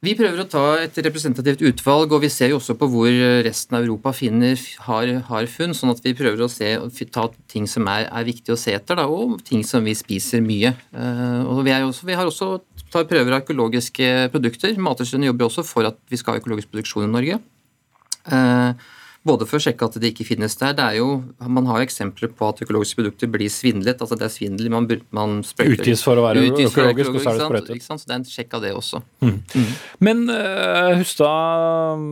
[0.02, 3.10] Vi prøver å ta et representativt utvalg, og vi ser jo også på hvor
[3.46, 6.72] resten av Europa finner, har, har funn, sånn at vi prøver å se,
[7.14, 10.42] ta ting som er, er viktig å se etter, da, og ting som vi spiser
[10.42, 10.72] mye.
[10.90, 12.50] Uh, og vi, også, vi, har også
[12.90, 14.74] tar prøver av økologiske produkter.
[14.74, 17.38] Mattilsynet jobber også for at vi skal ha økologisk produksjon i Norge.
[19.22, 20.72] Både for å sjekke at det ikke finnes der.
[20.74, 21.08] Det er jo,
[21.46, 24.00] man har jo eksempler på at økologiske produkter blir svindlet.
[24.02, 24.70] altså Det er svindel.
[24.74, 25.78] Man, man sprøyter.
[25.78, 27.86] Utgis for å være økologisk, økologisk, og så er det sprøytet.
[27.86, 29.02] Så det er en sjekk av det også.
[29.22, 29.36] Mm.
[29.54, 29.68] Mm.
[30.08, 32.02] Men uh, Hustad,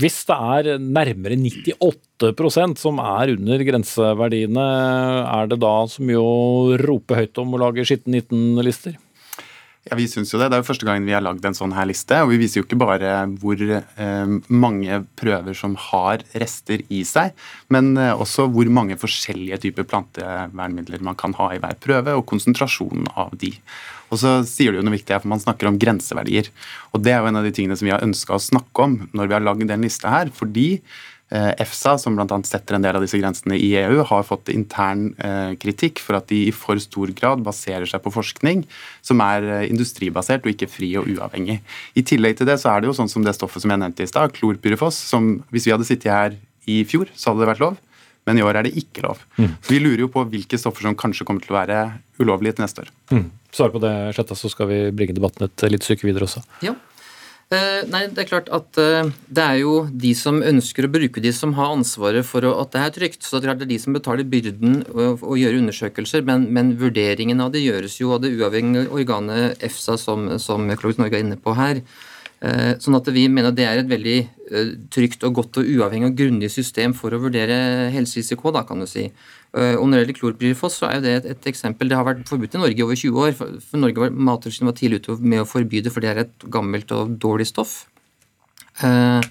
[0.00, 4.66] hvis det er nærmere 98% som er under grenseverdiene,
[5.28, 8.96] er det da så mye å rope høyt om å lage skitten 19-lister?
[9.88, 10.50] Ja, Vi syns jo det.
[10.50, 12.18] Det er jo første gangen vi har lagd en sånn her liste.
[12.20, 17.32] Og vi viser jo ikke bare hvor eh, mange prøver som har rester i seg,
[17.72, 22.28] men eh, også hvor mange forskjellige typer plantevernmidler man kan ha i hver prøve, og
[22.28, 23.54] konsentrasjonen av de.
[24.10, 26.50] Og så sier du jo noe viktig her, for Man snakker om grenseverdier.
[26.92, 28.98] og Det er jo en av de tingene som vi har ønska å snakke om
[29.14, 30.28] når vi har lagd den lista her.
[30.34, 30.82] fordi
[31.30, 32.38] EFSA, som bl.a.
[32.46, 36.26] setter en del av disse grensene i EU, har fått intern eh, kritikk for at
[36.30, 38.64] de i for stor grad baserer seg på forskning
[39.06, 41.60] som er eh, industribasert og ikke fri og uavhengig.
[41.94, 44.06] I tillegg til det så er det jo sånn som det stoffet som jeg nevnte
[44.06, 46.36] i stad, klorpyrifos, som hvis vi hadde sittet her
[46.70, 47.78] i fjor, så hadde det vært lov.
[48.28, 49.22] Men i år er det ikke lov.
[49.38, 49.54] Mm.
[49.62, 51.78] Så Vi lurer jo på hvilke stoffer som kanskje kommer til å være
[52.20, 52.90] ulovlige til neste år.
[53.14, 53.24] Mm.
[53.54, 56.42] Svar på det, Sletta, så skal vi bringe debatten et litt stykke videre også.
[56.66, 56.76] Ja.
[57.50, 61.22] Eh, nei, det er klart at eh, det er jo de som ønsker å bruke
[61.22, 63.26] de, som har ansvaret for at det er trygt.
[63.26, 67.64] Så det er de som betaler byrden å gjøre undersøkelser, men, men, vurderingen av det
[67.64, 71.82] gjøres jo av det uavhengige organet EFSA, som, som Økologisk Norge er inne på her.
[72.40, 74.18] Eh, sånn at vi mener det er et veldig
[74.90, 78.88] trygt og godt og uavhengig og grundig system for å vurdere helserisiko, da, kan du
[78.90, 79.04] si.
[79.50, 81.90] Eh, og når det gjelder klorpyrifos, så er jo det et, et, eksempel.
[81.90, 83.34] Det har vært forbudt i Norge i over 20 år.
[83.38, 86.48] For, Norge var, Mattilsynet var tidlig ute med å forby det, for det er et
[86.54, 87.82] gammelt og dårlig stoff.
[88.86, 89.28] Eh,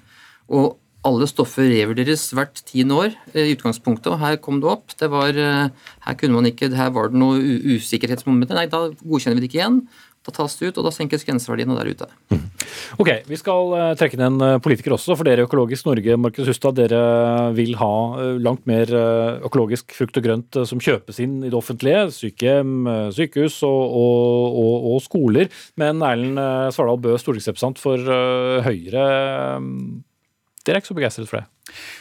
[0.51, 4.91] og alle stoffer revurderes hvert tiende år eh, i utgangspunktet, og her kom det opp.
[4.99, 7.39] Det var, eh, her, kunne man ikke, her var det noe
[7.77, 8.59] usikkerhetsmomenter.
[8.59, 9.81] Nei, da godkjenner vi det ikke igjen.
[10.29, 12.07] Da tas det ut, og da senkes grenseverdiene der ute.
[12.29, 12.45] Mm.
[13.01, 15.15] Ok, Vi skal uh, trekke inn en uh, politiker også.
[15.17, 16.99] For dere i Økologisk Norge Markus Hustad, dere
[17.57, 18.91] vil ha uh, langt mer
[19.45, 22.05] økologisk frukt og grønt som kjøpes inn i det offentlige.
[22.13, 22.75] Sykehjem,
[23.15, 25.49] sykehus og, og, og, og skoler.
[25.79, 26.41] Men Erlend
[26.75, 28.13] Svardal Bøe, stortingsrepresentant for
[28.65, 29.07] Høyre.
[30.65, 31.47] Dere er ikke så begeistret for det?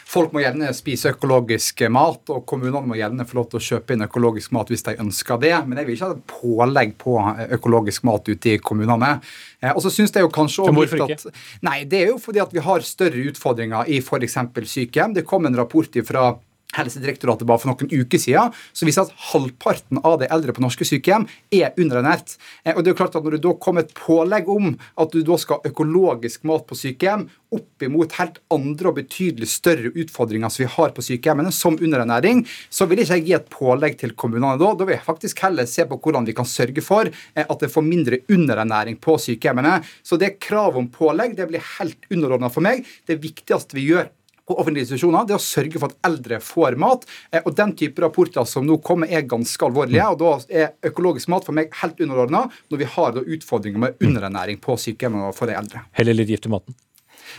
[0.08, 3.94] Folk må gjerne spise økologisk mat, og kommunene må gjerne få lov til å kjøpe
[3.94, 5.52] inn økologisk mat hvis de ønsker det.
[5.68, 7.16] Men jeg vil ikke ha pålegg på
[7.58, 9.18] økologisk mat ute i kommunene.
[9.60, 11.18] Eh, og så synes jeg jo kanskje også Hvorfor ikke?
[11.20, 14.38] At, nei, Det er jo fordi at vi har større utfordringer i f.eks.
[14.72, 15.18] sykehjem.
[15.18, 16.30] Det kom en rapport fra
[16.76, 20.84] Helsedirektoratet bare for noen uker siden, som viser at halvparten av de eldre på norske
[20.84, 22.36] sykehjem er underernært.
[22.64, 25.12] Eh, og det er jo klart at Når det da kommer et pålegg om at
[25.12, 29.90] du da skal ha økologisk mat på sykehjem, opp imot helt andre og betydelig større
[29.96, 33.96] utfordringer som vi har på sykehjemmene, som underernæring, så vil ikke jeg gi et pålegg
[34.02, 34.74] til kommunene da.
[34.76, 37.72] Da vil jeg faktisk heller se på hvordan vi kan sørge for eh, at det
[37.72, 39.80] får mindre underernæring på sykehjemmene.
[40.04, 42.84] Så det kravet om pålegg det blir helt underordna for meg.
[43.08, 44.12] Det viktigste vi gjør
[44.48, 47.06] på offentlige institusjoner, det er å sørge for at eldre får mat.
[47.32, 50.08] Eh, og Den type rapporter som nå kommer, er ganske alvorlige.
[50.08, 54.60] og Da er økologisk mat for meg helt underordna når vi har utfordringer med underernæring
[54.60, 55.84] på sykehjemmene for de eldre.
[55.98, 56.76] Heller litt gift i maten?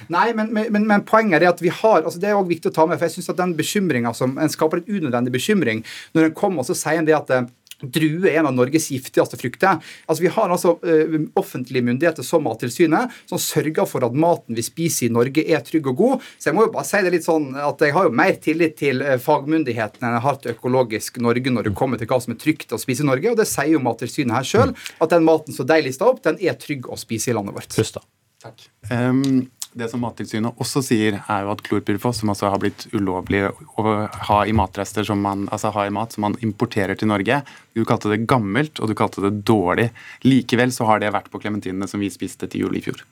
[0.07, 2.75] Nei, men, men, men, poenget er at vi har altså Det er også viktig å
[2.75, 2.99] ta med.
[2.99, 5.83] for jeg synes at den bekymringen som En skaper en unødvendig bekymring
[6.15, 7.49] når en kommer og så sier en det at eh,
[7.81, 9.79] Drue er en av Norges giftigste frukter.
[10.05, 14.65] Altså, vi har altså uh, offentlige myndigheter som Mattilsynet som sørger for at maten vi
[14.65, 16.27] spiser i Norge, er trygg og god.
[16.37, 18.77] Så jeg må jo bare si det litt sånn at jeg har jo mer tillit
[18.81, 22.35] til uh, fagmyndighetene enn jeg har til Økologisk Norge når det kommer til hva som
[22.35, 23.33] er trygt å spise i Norge.
[23.33, 26.39] Og det sier jo Mattilsynet her sjøl, at den maten som de lista opp, den
[26.41, 27.77] er trygg å spise i landet vårt.
[27.79, 28.05] Just da.
[28.39, 28.69] Takk.
[28.91, 33.43] Um, det som Mattilsynet også sier, er jo at klorpyrifos, som altså har blitt ulovlig
[33.77, 33.83] å
[34.29, 37.43] ha i matrester som man, altså ha i mat som man importerer til Norge
[37.77, 39.91] Du kalte det gammelt, og du kalte det dårlig.
[40.25, 43.05] Likevel så har det vært på klementinene som vi spiste til jul i fjor.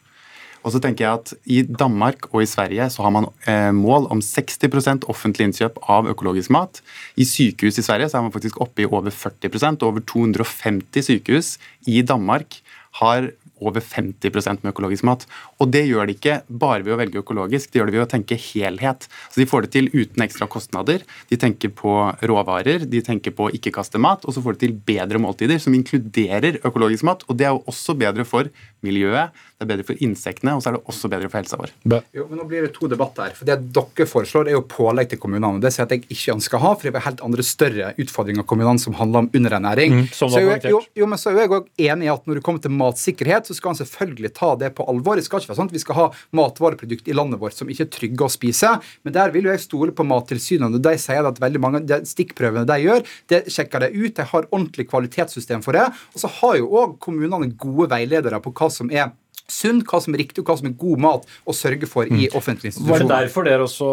[0.66, 4.10] Og så tenker jeg at I Danmark og i Sverige så har man eh, mål
[4.12, 6.82] om 60% offentlig innkjøp av økologisk mat.
[7.16, 11.06] I sykehus i Sverige så er man faktisk oppe i over 40 og Over 250
[11.08, 12.60] sykehus i Danmark
[13.00, 13.30] har
[13.62, 15.26] over 50% med økologisk mat.
[15.64, 18.12] Og det gjør de ikke bare ved å velge økologisk, det gjør de ved å
[18.12, 19.08] tenke helhet.
[19.32, 21.06] Så De får det til uten ekstra kostnader.
[21.32, 21.94] De tenker på
[22.30, 25.62] råvarer, de tenker på å ikke kaste mat, og så får de til bedre måltider
[25.62, 27.26] som inkluderer økologisk mat.
[27.28, 28.52] Og det er jo også bedre for
[28.86, 31.72] miljøet, det er bedre for insektene, og så er det også bedre for helsa vår.
[32.14, 33.34] Jo, men nå blir det to debatter her.
[33.34, 35.58] for Det dere foreslår, er jo pålegg til kommunene.
[35.64, 37.88] Det sier jeg at jeg ikke ønsker å ha, for det er helt andre større
[37.98, 39.96] utfordringer kommunene som handler om underernæring.
[39.98, 42.46] Mm, så, jo, jo, jo, men så er jeg òg enig i at når det
[42.46, 45.18] kommer til matsikkerhet, så skal man selvfølgelig ta det på alvor.
[45.18, 47.94] Jeg skal ikke være sånn vi skal ha matvareprodukt i landet vårt som ikke er
[47.94, 48.74] trygge å spise.
[49.06, 50.80] Men der vil jo jeg stole på Mattilsynet.
[50.84, 54.16] De sier at veldig mange de stikkprøvene de gjør, det sjekker de ut.
[54.18, 55.88] De har ordentlig kvalitetssystem for det.
[56.16, 59.12] Og så har jo òg kommunene gode veiledere på hva som er
[59.48, 62.28] sunt, hva som er riktig og hva som er god mat å sørge for i
[62.28, 62.36] mm.
[62.36, 62.92] offentlige institusjoner.
[62.92, 63.92] Var det derfor dere også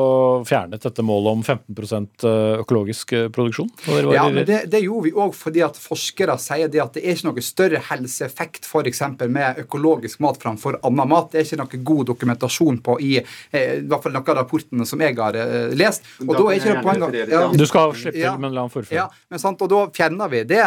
[0.49, 3.71] fjernet dette målet om 15 eh, økologisk eh, produksjon?
[4.11, 7.15] Ja, men det, det gjorde vi òg fordi at forskere sier det at det er
[7.15, 9.03] ikke noe større helseeffekt f.eks.
[9.23, 11.31] med økologisk mat framfor annen mat.
[11.33, 14.89] Det er ikke noe god dokumentasjon på i, eh, i hvert fall noen av rapportene
[14.91, 15.39] som jeg har
[15.79, 16.11] lest.
[16.25, 18.67] Og da, da er ikke det poenget ja, Du skal slippe til, ja, men la
[18.67, 18.99] ham fullføre.
[18.99, 20.63] Ja, men sant, og da fjerna vi det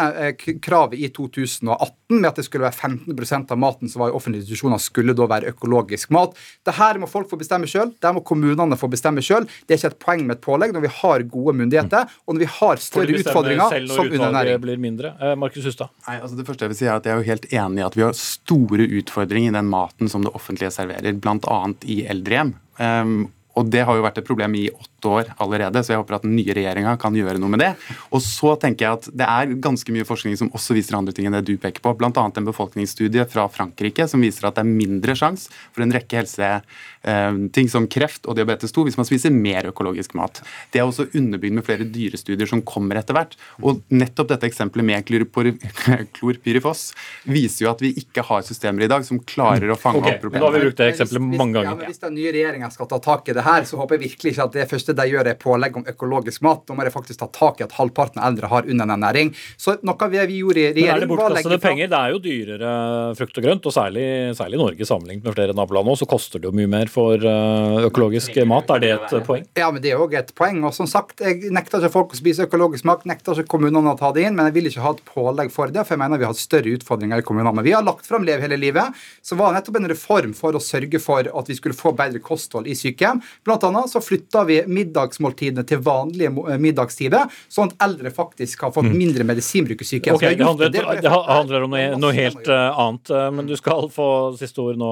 [0.64, 4.46] kravet i 2018 med at det skulle være 15% av maten som var i offentlige
[4.46, 6.36] institusjoner skulle da være økologisk mat.
[6.66, 7.92] Dette må folk få bestemme sjøl.
[8.00, 9.48] Det må kommunene få bestemme sjøl.
[9.66, 12.44] Det er ikke et poeng med et pålegg når vi har gode myndigheter, og når
[12.44, 14.60] vi har større utfordringer som undernæring.
[14.62, 15.14] Blir mindre.
[15.22, 15.92] Eh, Markus Hustad?
[16.08, 17.88] Nei, altså det første jeg vil si er at jeg er jo helt enig i
[17.88, 21.58] at vi har store utfordringer i den maten som det offentlige serverer, bl.a.
[21.88, 22.54] i eldrehjem.
[22.78, 23.18] Um,
[23.58, 26.24] og det har jo vært et problem i åtte år allerede, så jeg håper at
[26.26, 27.70] den nye regjeringa kan gjøre noe med det.
[28.14, 31.28] Og så tenker jeg at det er ganske mye forskning som også viser andre ting
[31.28, 31.94] enn det du peker på.
[31.98, 32.10] Bl.a.
[32.10, 37.68] en befolkningsstudie fra Frankrike som viser at det er mindre sjanse for en rekke helseting
[37.68, 40.42] eh, som kreft og diabetes 2 hvis man spiser mer økologisk mat.
[40.72, 43.36] Det er også underbygd med flere dyrestudier som kommer etter hvert.
[43.62, 45.06] Og nettopp dette eksempelet med
[46.18, 46.88] klorpyrifos
[47.28, 50.24] viser jo at vi ikke har systemer i dag som klarer å fange okay, opp
[50.24, 50.44] problemet.
[50.44, 51.70] Nå har vi brukt det eksempelet mange ganger.
[51.70, 54.04] Ja, men hvis den nye regjeringa skal ta tak i det her, så håper jeg
[54.08, 56.64] virkelig ikke at det første de gjør, er pålegg om økologisk mat.
[56.68, 59.34] Da må de faktisk ta tak i at halvparten av eldre har underernæring.
[59.60, 61.90] Så noe vi, vi gjorde i regjering Men er det bortkastede penger?
[61.92, 62.72] Det er jo dyrere
[63.18, 64.06] frukt og grønt, og særlig,
[64.38, 67.16] særlig i Norge sammenlignet med flere naboland nå, så koster det jo mye mer for
[67.18, 68.70] eh, økologisk mat.
[68.76, 69.46] Er det et poeng?
[69.58, 70.60] Ja, men det er òg et poeng.
[70.68, 73.98] Og som sagt, jeg nekter ikke folk å spise økologisk mat, nekter ikke kommunene å
[73.98, 76.20] ta det inn, men jeg vil ikke ha et pålegg for det, for jeg mener
[76.20, 77.56] vi har større utfordringer i kommunene.
[77.58, 80.62] Men vi har lagt fram Lev hele livet, som var nettopp en reform for å
[80.62, 83.22] sørge for at vi skulle få bedre kosthold i sykehjem.
[83.46, 88.74] Blant annet så flytta vi middagsmåltidene til vanlige eh, middagstider, sånn at eldre faktisk har
[88.74, 88.96] fått mm.
[89.02, 90.18] mindre medisinbruk i sykehjem.
[90.18, 93.56] Okay, det, handler, det, det, handler, om noe, noe helt uh, annet, eh, men du
[93.58, 94.08] skal få
[94.40, 94.90] siste ord nå,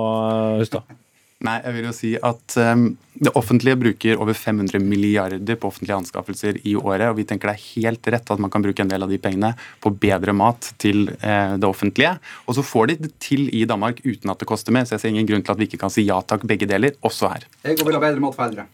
[0.60, 0.96] Hustad.
[1.44, 2.86] Nei, jeg vil jo si at um,
[3.20, 7.58] det offentlige bruker over 500 milliarder på offentlige anskaffelser i året, og vi tenker det
[7.58, 9.52] er helt rett at man kan bruke en del av de pengene
[9.84, 12.14] på bedre mat til uh, det offentlige.
[12.48, 15.04] Og så får de det til i Danmark uten at det koster mer, så jeg
[15.04, 17.48] ser ingen grunn til at vi ikke kan si ja takk begge deler, også her.
[17.68, 18.70] Jeg vil ha bedre mat for eldre.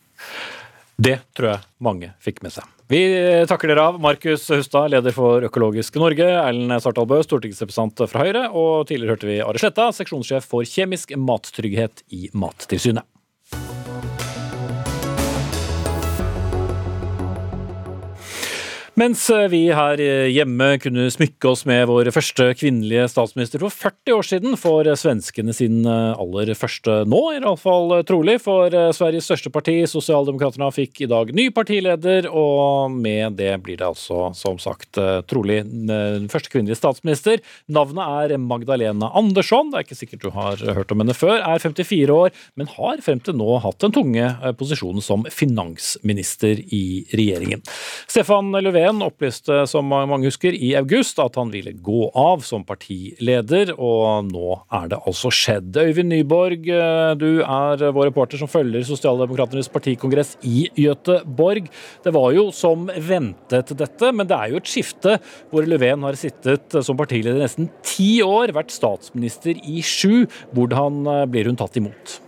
[0.97, 2.67] Det tror jeg mange fikk med seg.
[2.93, 3.01] Vi
[3.49, 4.01] takker dere av.
[4.03, 6.27] Markus Hustad, leder for Økologisk Norge.
[6.29, 8.45] Erlend Svartalbø, stortingsrepresentant fra Høyre.
[8.53, 13.09] Og tidligere hørte vi Are Sletta, seksjonssjef for kjemisk mattrygghet i Mattilsynet.
[18.93, 19.97] Mens eh, vi her
[20.29, 25.55] hjemme kunne smykke oss med vår første kvinnelige statsminister for 40 år siden, får svenskene
[25.57, 28.35] sin eh, aller første nå, i alle fall eh, trolig.
[28.45, 33.89] For Sveriges største parti, Sosialdemokraterna, fikk i dag ny partileder, og med det blir det
[33.89, 37.41] altså, som sagt, trolig den første kvinnelige statsminister.
[37.73, 41.65] Navnet er Magdalena Andersson, det er ikke sikkert du har hørt om henne før, er
[41.65, 44.29] 54 år, men har frem til nå hatt den tunge
[44.61, 46.85] posisjonen som finansminister i
[47.17, 47.65] regjeringen.
[48.11, 52.65] Stefan Löfven Löfven opplyste, som mange husker, i august at han ville gå av som
[52.67, 55.77] partileder, og nå er det altså skjedd.
[55.79, 61.71] Øyvind Nyborg, eh, du er vår reporter som følger Sosialdemokraternes partikongress i Göteborg.
[62.03, 65.19] Det var jo som ventet dette, men det er jo et skifte
[65.53, 70.27] hvor Löfven har sittet som partileder nesten ti år, vært statsminister i sju.
[70.57, 72.19] Hvordan eh, blir hun tatt imot?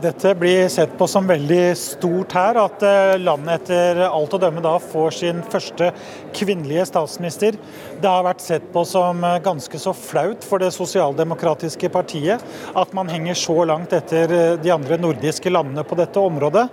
[0.00, 4.62] Dette blir sett på som veldig stort her, at eh, landet etter alt å dømme
[4.64, 5.90] da får sin første
[6.32, 7.58] kvinnelige statsminister.
[8.02, 12.42] Det har vært sett på som eh, ganske så flaut for det sosialdemokratiske partiet
[12.78, 16.64] at man henger så langt etter eh, de andre nordiske landene på dette området.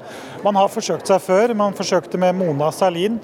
[0.41, 3.19] Man har forsøkt seg før, man forsøkte med Mona Salin.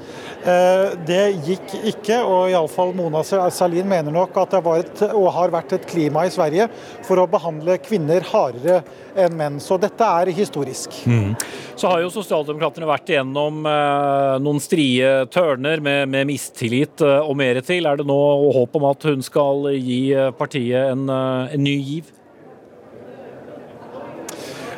[0.45, 5.53] Det gikk ikke, og iallfall Mona Salin mener nok at det var et, og har
[5.55, 6.67] vært et klima i Sverige
[7.07, 8.81] for å behandle kvinner hardere
[9.15, 9.59] enn menn.
[9.63, 10.93] Så dette er historisk.
[11.07, 11.33] Mm.
[11.75, 17.35] Så har jo Sosialdemokratene vært igjennom eh, noen strie tørner med, med mistillit eh, og
[17.39, 17.87] mer til.
[17.87, 18.19] Er det nå
[18.55, 22.11] håp om at hun skal gi eh, partiet en, eh, en ny giv?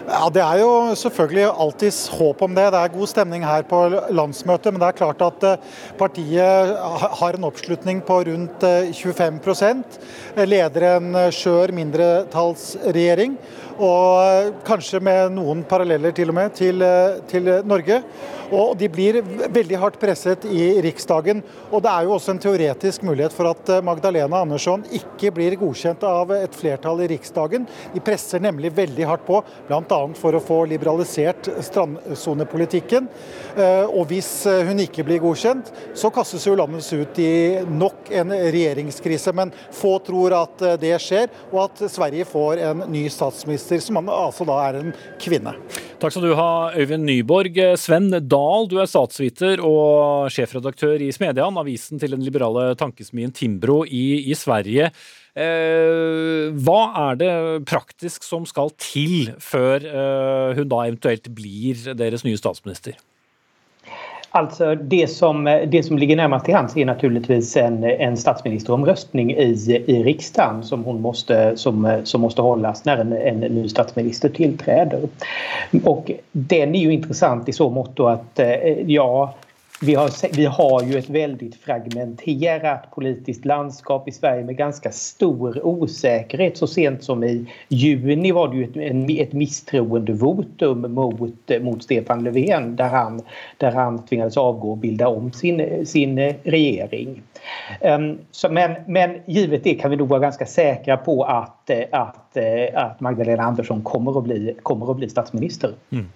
[0.08, 2.70] Ja, Det er jo selvfølgelig alltids håp om det.
[2.72, 3.82] Det er god stemning her på
[4.16, 4.72] landsmøtet.
[4.72, 5.58] Men det er klart at eh,
[6.00, 6.78] partiet
[7.20, 10.00] har en oppslutning på rundt 25%
[10.48, 13.36] Leder en skjør mindretallsregjering
[13.78, 16.84] og kanskje med noen paralleller til og med til,
[17.30, 18.02] til Norge.
[18.48, 19.20] Og de blir
[19.52, 21.42] veldig hardt presset i Riksdagen.
[21.68, 26.06] Og det er jo også en teoretisk mulighet for at Magdalena Andersson ikke blir godkjent
[26.08, 27.66] av et flertall i Riksdagen.
[27.92, 30.00] De presser nemlig veldig hardt på, bl.a.
[30.16, 33.10] for å få liberalisert strandsonepolitikken.
[33.58, 38.32] Eh, og hvis hun ikke blir godkjent, så kastes jo landet ut i nok en
[38.32, 39.36] regjeringskrise.
[39.36, 44.10] Men få tror at det skjer, og at Sverige får en ny statsminister statsminister, som
[44.10, 45.54] altså da er en kvinne.
[46.02, 47.58] Takk skal du ha, Øyvind Nyborg.
[47.80, 53.84] Sven Dahl, du er statsviter og sjefredaktør i Smedjan, avisen til den liberale tankesmien Timbro
[53.86, 54.92] i, i Sverige.
[55.38, 57.34] Eh, hva er det
[57.70, 62.98] praktisk som skal til før eh, hun da eventuelt blir deres nye statsminister?
[64.38, 69.84] Alltså det som, det som ligger närmast till hands är naturligtvis en, en statsministeromröstning i,
[69.88, 75.00] i riksdagen som, hon måste, som, som måste hållas när en, en ny statsminister tillträder.
[75.84, 79.36] Och den är ju intressant i så mått att eh, ja,
[79.82, 85.66] vi har, vi har ju ett väldigt fragmenterat politiskt landskap i Sverige med ganska stor
[85.66, 86.58] osäkerhet.
[86.58, 92.76] Så sent som i juni var det ju ett, ett misstroendevotum mot, mot Stefan Löfven
[92.76, 93.22] där han,
[93.58, 97.22] där han tvingades avgå och bilda om sin, sin regering.
[97.82, 102.27] Um, så, men, men givet det kan vi nog vara ganska säkra på att, att,
[102.74, 105.74] att Magdalena Andersson kommer att bli, kommer att bli statsminister.
[105.90, 106.08] Mm.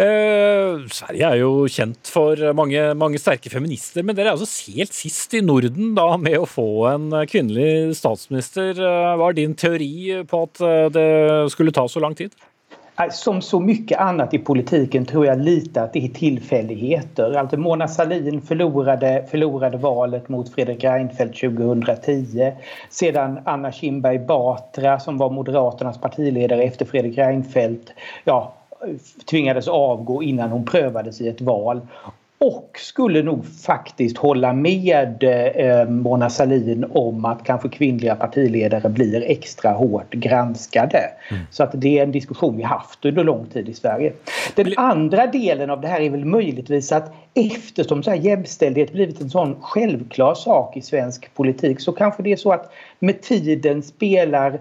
[0.00, 4.94] Eh, Sverige er jo kjent for mange mange sterke feminister, men dere er altså helt
[4.96, 8.78] sist i Norden da med å få en kvinnelig statsminister.
[8.80, 11.08] Hva er din teori på at eh, det
[11.52, 12.32] skulle ta så lang tid?
[13.10, 17.32] Som så mycket annat i politiken tror jag lite att det är tillfälligheter.
[17.32, 22.52] Alltså Mona Sahlin förlorade, förlorade valet mot Fredrik Reinfeldt 2010.
[22.90, 27.92] Sedan Anna Kinberg Batra som var Moderaternas partiledare efter Fredrik Reinfeldt
[28.24, 28.52] ja,
[29.30, 31.80] tvingades avgå innan hon prövades i ett val
[32.44, 39.22] och skulle nog faktiskt hålla med eh, Mona Sahlin om att kanske kvinnliga partiledare blir
[39.22, 40.98] extra hårt granskade.
[41.30, 41.42] Mm.
[41.50, 44.12] Så att det är en diskussion vi haft under lång tid i Sverige.
[44.54, 49.20] Den andra delen av det här är väl möjligtvis att eftersom så här jämställdhet blivit
[49.20, 53.82] en sån självklar sak i svensk politik så kanske det är så att med tiden
[53.82, 54.60] spelar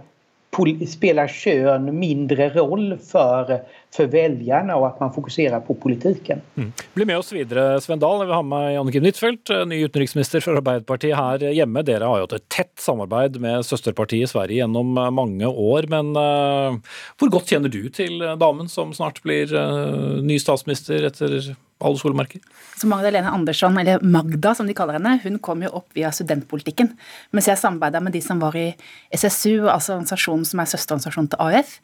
[0.88, 3.62] spelar kön mindre roll för,
[3.94, 6.42] för väljarna och att man fokuserar på politiken.
[6.58, 6.74] Mm.
[6.94, 8.28] Bli med oss videre, Sven Dahl.
[8.28, 11.84] Vi har med Jannicke Huitfeldt, ny utenriksminister for Arbeiderpartiet her hjemme.
[11.84, 15.88] Dere har jo hatt et tett samarbeid med søsterpartiet i Sverige gjennom mange år.
[15.88, 21.54] Men uh, hvor godt kjenner du til damen som snart blir uh, ny statsminister etter
[21.80, 22.42] alle solmerker.
[22.76, 26.92] Så Magdalene Andersson, eller Magda som de kaller henne, hun kom jo opp via studentpolitikken.
[27.36, 28.68] Mens jeg samarbeida med de som var i
[29.16, 31.76] SSU, altså organisasjonen som er søsterorganisasjonen til AUF.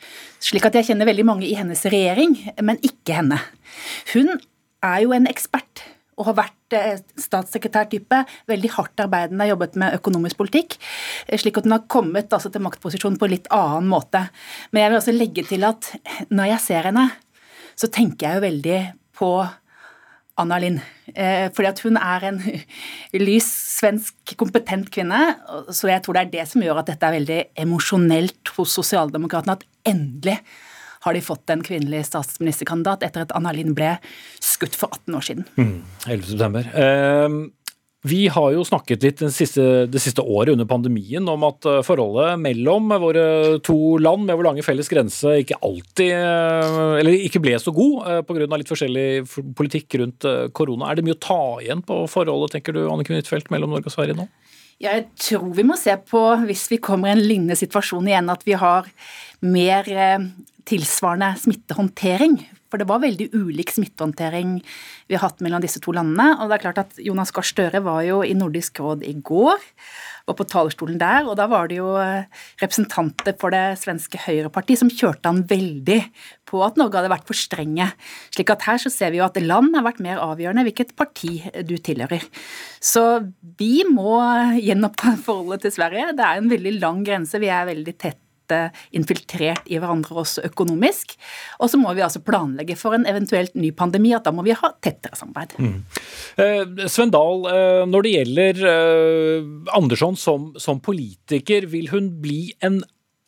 [0.43, 3.39] Slik at jeg kjenner veldig mange i hennes regjering, men ikke henne.
[4.11, 4.35] Hun
[4.85, 5.85] er jo en ekspert
[6.15, 10.77] og har vært eh, statssekretærtype, veldig hardt arbeidende, jobbet med økonomisk politikk,
[11.27, 14.25] eh, slik at hun har kommet altså, til maktposisjon på en litt annen måte.
[14.71, 15.91] Men jeg vil også legge til at
[16.31, 17.09] når jeg ser henne,
[17.75, 18.79] så tenker jeg jo veldig
[19.19, 19.31] på
[20.41, 20.81] Anna Lind.
[21.13, 22.39] Eh, fordi at hun er en
[23.27, 25.21] lys, svensk, kompetent kvinne.
[25.71, 29.55] Så jeg tror det er det som gjør at dette er veldig emosjonelt hos sosialdemokratene.
[29.55, 30.39] At endelig
[31.05, 33.93] har de fått en kvinnelig statsministerkandidat etter at Anna Lind ble
[34.43, 35.47] skutt for 18 år siden.
[35.55, 35.77] Mm,
[36.07, 36.31] 11.
[36.33, 36.71] september.
[36.73, 37.37] Eh,
[38.05, 42.37] vi har jo snakket litt siste, det siste, året under pandemien om at eh, forholdet
[42.41, 43.25] mellom våre
[43.65, 48.09] to land med vår lange felles grense ikke alltid eh, Eller ikke ble så god
[48.11, 48.45] eh, pga.
[48.61, 49.07] litt forskjellig
[49.57, 50.91] politikk rundt korona.
[50.91, 53.97] Er det mye å ta igjen på forholdet, tenker du, Anniken Huitfeldt, mellom Norge og
[53.97, 54.27] Sverige nå?
[54.83, 58.43] Jeg tror vi må se på, hvis vi kommer i en lignende situasjon igjen, at
[58.45, 58.89] vi har
[59.45, 59.87] mer
[60.69, 62.39] tilsvarende smittehåndtering.
[62.71, 64.57] For det var veldig ulik smittehåndtering
[65.07, 66.33] vi har hatt mellom disse to landene.
[66.41, 69.61] Og det er klart at Jonas Gahr Støre var jo i Nordisk råd i går,
[70.25, 72.25] var på talerstolen der, og da var det jo eh,
[72.57, 75.99] representanter for det svenske Høyrepartiet som kjørte han veldig
[76.49, 77.91] på at Norge hadde vært for strenge.
[78.33, 81.37] Slik at her så ser vi jo at land har vært mer avgjørende hvilket parti
[81.69, 82.25] du tilhører.
[82.81, 83.05] Så
[83.61, 84.17] vi må
[84.57, 86.11] gjenoppta forholdet til Sverige.
[86.17, 88.24] Det er en veldig lang grense, vi er veldig tett
[88.95, 91.15] infiltrert i hverandre også økonomisk.
[91.59, 94.55] Og så må vi altså planlegge for en eventuelt ny pandemi, at da må vi
[94.57, 95.55] ha tettere samarbeid.
[95.59, 95.79] Mm.
[96.41, 102.49] Eh, Sven Dahl, eh, når det gjelder eh, Andersson som, som, politiker, vil hun bli
[102.65, 102.81] en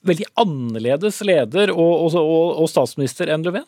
[0.07, 3.67] veldig annerledes leder og, og, og statsminister enn Löfven?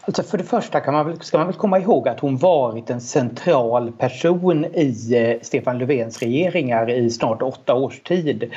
[0.00, 2.90] Alltså för det första kan man vel ska man väl komma ihåg att hon varit
[2.90, 8.50] en central person i eh, Stefan Löfvens regeringar i snart åtta års tid.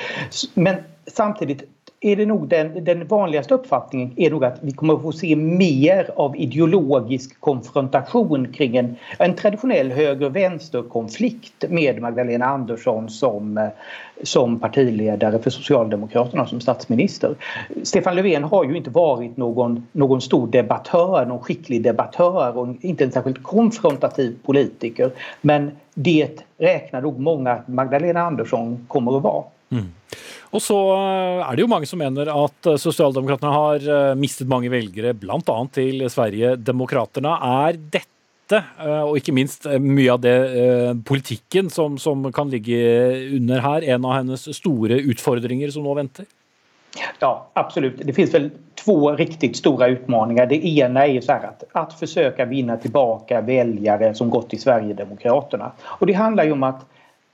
[0.54, 0.76] Men
[1.14, 1.64] samtidigt
[2.02, 5.36] är det nog den, den vanligaste uppfattningen är nog att vi kommer att få se
[5.36, 13.70] mer av ideologisk konfrontation kring en, en traditionell höger-vänster-konflikt med Magdalena Andersson som,
[14.24, 17.36] som partiledare för Socialdemokraterna som statsminister.
[17.84, 23.04] Stefan Löfven har ju inte varit någon, någon stor debattör, någon skicklig debattör och inte
[23.04, 25.12] en särskilt konfrontativ politiker.
[25.42, 29.44] Men det räknar nog många att Magdalena Andersson kommer att vara.
[29.70, 29.90] Mm.
[30.56, 34.50] Og så eh, er det jo mange som mener at eh, Sosialdemokratene har eh, mistet
[34.50, 35.58] mange velgere, bl.a.
[35.76, 37.36] til Sverigedemokraterna.
[37.66, 38.64] Er dette,
[39.06, 40.32] og ikke minst mye av det
[41.06, 42.80] politikken som, som kan ligge
[43.38, 46.26] under her, en av hennes store utfordringer som nå venter?
[47.22, 48.02] Ja, absolutt.
[48.02, 48.48] Det finnes vel
[48.80, 50.50] to riktig store utfordringer.
[50.50, 54.64] Det ene er så her at, at forsøke å vinne tilbake velgere som gått til
[54.66, 55.70] Sverigedemokraterna.
[56.00, 56.74] Og det handler jo om å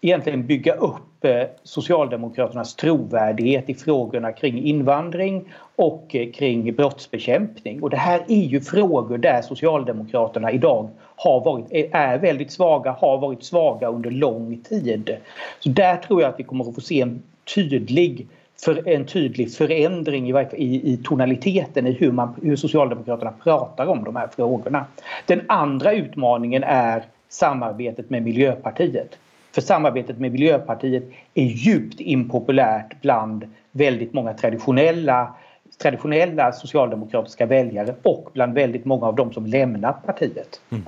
[0.03, 7.84] egentlig bygge upp eh, Socialdemokraternas trovärdighet i frågorna kring invandring och eh, kring brottsbekämpning.
[7.84, 13.17] Och det här är ju frågor där Socialdemokraterna idag har varit, är väldigt svaga, har
[13.17, 15.15] varit svaga under lång tid.
[15.59, 17.23] Så där tror jag att vi kommer att få se en
[17.55, 18.28] tydlig
[18.65, 24.03] för en tydlig förändring i, i, i tonaliteten i hur, man, hur Socialdemokraterna pratar om
[24.03, 24.86] de här frågorna.
[25.26, 29.17] Den andra utmaningen är samarbetet med Miljöpartiet.
[29.55, 31.03] För samarbetet med Miljöpartiet
[31.33, 35.35] är djupt impopulärt bland väldigt många traditionella
[35.81, 40.61] traditionella socialdemokratiska väljare och bland väldigt många av dem som lämnat partiet.
[40.71, 40.85] Mm.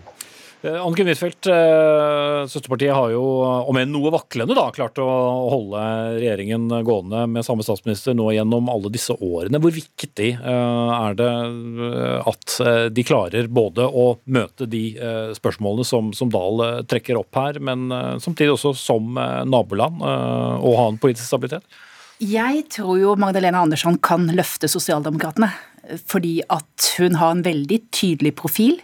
[0.61, 3.21] Eh, Anniken Huitfeldt, eh, søsterpartiet har jo,
[3.69, 5.05] om enn noe vaklende, da, klart å
[5.51, 5.81] holde
[6.17, 9.61] regjeringen gående med samme statsminister nå gjennom alle disse årene.
[9.61, 11.29] Hvor viktig eh, er det
[12.27, 12.57] at
[12.93, 14.83] de klarer både å møte de
[15.37, 17.91] spørsmålene som, som Dahl trekker opp her, men
[18.23, 19.13] samtidig også som
[19.47, 21.63] naboland, og ha en politisk stabilitet?
[22.17, 25.51] Jeg tror jo Magdalena Andersson kan løfte Sosialdemokratene
[26.07, 28.77] fordi at hun har en veldig tydelig profil.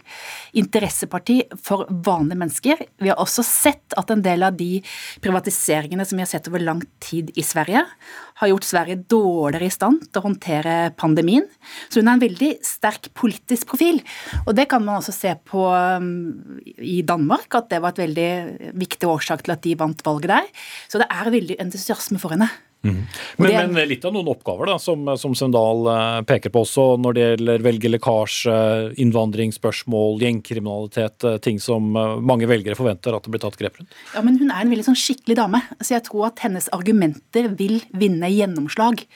[0.56, 2.84] Interesseparti for vanlige mennesker.
[3.02, 4.80] Vi har også sett at en del av de
[5.24, 7.84] privatiseringene som vi har sett over lang tid i Sverige,
[8.40, 11.46] har gjort Sverige dårligere i stand til å håndtere pandemien.
[11.88, 14.00] Så hun har en veldig sterk politisk profil.
[14.44, 18.74] Og det kan man også se på um, i Danmark, at det var et veldig
[18.74, 20.52] viktig årsak til at de vant valget der.
[20.90, 22.50] Så det er veldig entusiasme for henne.
[22.84, 23.00] Mm.
[23.36, 27.16] Men, men, litt av noen oppgaver da, som, som Sundal eh, peker på også når
[27.16, 28.56] det gjelder velgerlekkasje,
[29.00, 33.96] innvandringsspørsmål, gjengkriminalitet, eh, ting som eh, mange velgere forventer at det blir tatt grep rundt?
[34.12, 37.48] Ja, men Hun er en veldig sånn skikkelig dame, så jeg tror at hennes argumenter
[37.56, 39.06] vil vinne gjennomslag.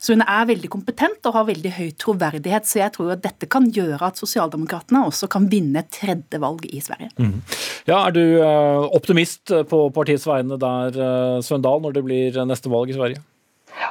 [0.00, 2.68] Så hun er veldig kompetent og har veldig høy troverdighet.
[2.68, 6.64] Så jeg tror at dette kan gjøre at sosialdemokratene også kan vinne et tredje valg
[6.70, 7.10] i Sverige.
[7.20, 7.42] Mm.
[7.86, 12.72] Ja, Er du eh, optimist på partiets vegne der, Søndal, Svendal, når det blir neste
[12.72, 13.20] valg i Sverige?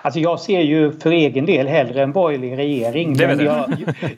[0.01, 3.18] Alltså jag ser ju för egen del hellre en borgerlig regering.
[3.18, 3.70] Men jag,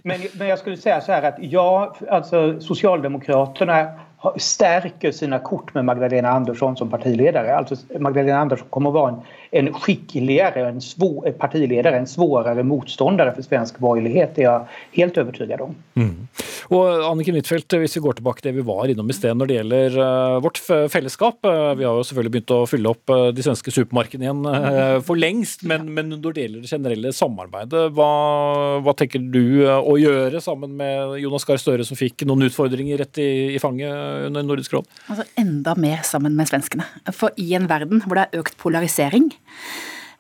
[0.04, 3.88] men, men jag skulle säga så här att ja, alltså Socialdemokraterna
[4.38, 7.56] stärker sina kort med Magdalena Andersson som partiledare.
[7.56, 9.22] Alltså Magdalena Andersson kommer att vara en,
[9.68, 14.32] en skickligare en svår, partiledare, en svårare motståndare för svensk borgerlighet.
[14.36, 15.76] Det är jag helt övertygad om.
[15.94, 16.28] Mm.
[16.72, 19.50] Og Anniken Huitfeldt, hvis vi går tilbake til det vi var innom i sted når
[19.50, 19.98] det gjelder
[20.46, 20.62] vårt
[20.94, 21.42] fellesskap.
[21.44, 25.66] Vi har jo selvfølgelig begynt å fylle opp de svenske supermarkedene igjen for lengst.
[25.68, 28.12] Men, men, når det gjelder det generelle samarbeidet, hva,
[28.86, 33.20] hva tenker du å gjøre sammen med Jonas Gahr Støre, som fikk noen utfordringer rett
[33.20, 34.11] i, i fanget?
[34.28, 34.90] Under Nordisk råd?
[35.08, 36.86] Altså Enda mer sammen med svenskene.
[37.16, 39.32] For i en verden hvor det er økt polarisering,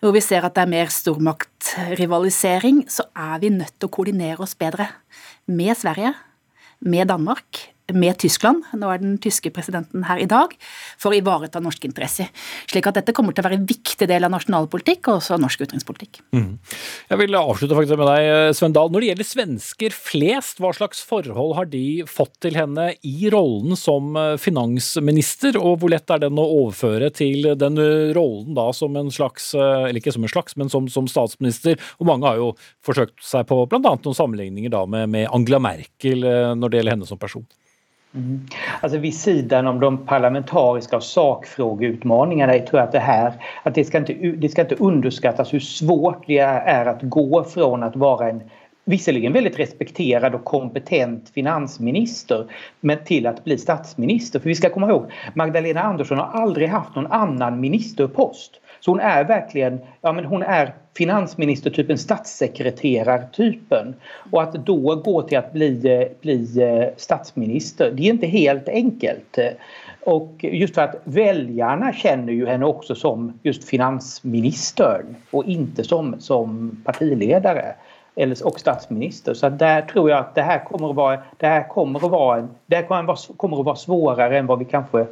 [0.01, 4.41] hvor vi ser at det er mer stormaktrivalisering, så er vi nødt til å koordinere
[4.43, 4.89] oss bedre
[5.45, 6.15] med Sverige,
[6.81, 10.53] med Danmark, med Tyskland, nå er den tyske presidenten her i dag,
[11.01, 12.29] for å ivareta norske interesser.
[12.69, 15.63] Slik at dette kommer til å være en viktig del av nasjonalpolitikk og også norsk
[15.65, 16.21] utenrikspolitikk.
[16.35, 16.57] Mm.
[17.11, 18.91] Jeg vil avslutte faktisk med deg, Sven Dahl.
[18.91, 23.77] Når det gjelder svensker flest, hva slags forhold har de fått til henne i rollen
[23.79, 27.79] som finansminister, og hvor lett er den å overføre til den
[28.15, 31.79] rollen da som en slags, eller ikke som en slags, men som, som statsminister?
[31.99, 32.51] Og mange har jo
[32.85, 33.81] forsøkt seg på bl.a.
[33.81, 36.25] noen sammenligninger da med, med Angela Merkel
[36.57, 37.45] når det gjelder henne som person.
[38.15, 38.45] Mm.
[38.81, 43.33] Alltså vid sidan om de parlamentariska och sakfrågeutmaningarna tror jag att det här
[43.63, 47.83] att det ska, inte, det ska inte underskattas hur svårt det är att gå från
[47.83, 48.41] att vara en
[48.85, 52.45] visserligen väldigt respekterad och kompetent finansminister
[52.79, 54.39] men till att bli statsminister.
[54.39, 58.61] För vi ska komma ihåg, Magdalena Andersson har aldrig haft någon annan ministerpost.
[58.81, 63.95] Så hon är verkligen, ja men hon är finansministertypen, statssekreterartypen.
[64.31, 69.37] Och att då gå till att bli, bli eh, statsminister, det är inte helt enkelt.
[70.05, 76.15] Och just för att väljarna känner ju henne också som just finansministern och inte som,
[76.19, 77.75] som partiledare
[78.15, 79.33] eller, och statsminister.
[79.33, 82.47] Så där tror jag att det här kommer att vara, det här kommer att vara,
[82.65, 82.83] det här
[83.37, 85.05] kommer att vara svårare än vad vi kanske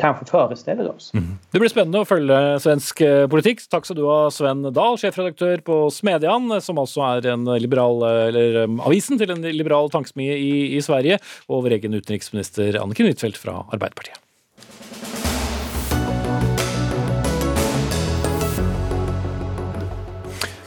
[0.00, 1.10] kanskje forestiller oss.
[1.14, 1.36] Mm.
[1.52, 3.64] Det blir spennende å følge svensk eh, politikk.
[3.72, 7.30] Takk skal du ha, Sven Dahl, sjefredaktør på Smedjan, som altså er
[7.62, 11.20] liberal, eller um, avisen til en liberal tankesmie i, i Sverige,
[11.50, 14.25] og vår egen utenriksminister Anniken Huitfeldt fra Arbeiderpartiet.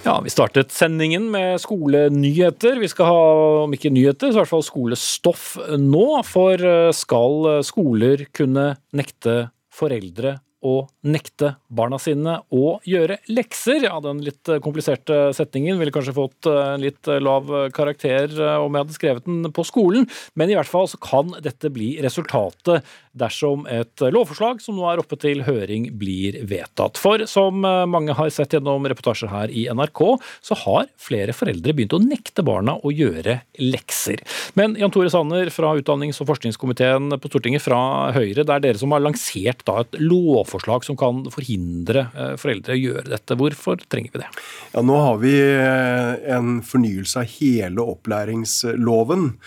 [0.10, 2.80] Ja, Vi startet sendingen med skolenyheter.
[2.82, 3.26] Vi skal ha,
[3.68, 5.43] om ikke nyheter, så i hvert fall skolestoff
[5.78, 6.05] nå.
[6.26, 9.36] For eh, skal skoler kunne nekte
[9.70, 10.76] foreldre å
[11.07, 13.86] nekte barna sine å gjøre lekser.
[13.86, 18.76] Ja, Den litt kompliserte setningen ville kanskje fått en eh, litt lav karakter eh, om
[18.76, 22.88] jeg hadde skrevet den på skolen, men i hvert fall så kan dette bli resultatet
[23.20, 26.99] dersom et lovforslag som nå er oppe til høring, blir vedtatt.
[26.99, 30.03] For som eh, mange har sett gjennom reportasjer her i NRK,
[30.45, 34.24] så har flere foreldre begynt å nekte barna å gjøre lekser.
[34.60, 37.80] Men Jan Tore Sanner fra utdannings- og forskningskomiteen på Stortinget fra
[38.16, 42.35] Høyre, det er dere som har lansert da et lovforslag lovforslag som kan forhindre eh,
[42.37, 43.37] foreldre å gjøre dette.
[43.37, 44.29] Hvorfor trenger vi det?
[44.73, 49.37] Ja, Nå har vi eh, en fornyelse av hele opplæringsloven.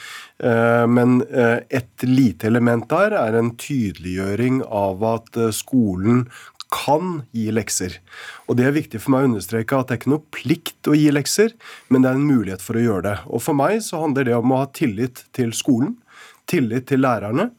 [0.42, 1.22] Eh, men
[1.70, 6.26] et lite element der er en tydeliggjøring av at skolen
[6.72, 7.98] kan gi lekser.
[8.48, 10.96] Og Det er viktig for meg å understreke at det er ikke noe plikt å
[10.96, 11.52] gi lekser,
[11.92, 13.16] men det er en mulighet for å gjøre det.
[13.28, 15.98] Og For meg så handler det om å ha tillit til skolen,
[16.48, 17.50] tillit til lærerne.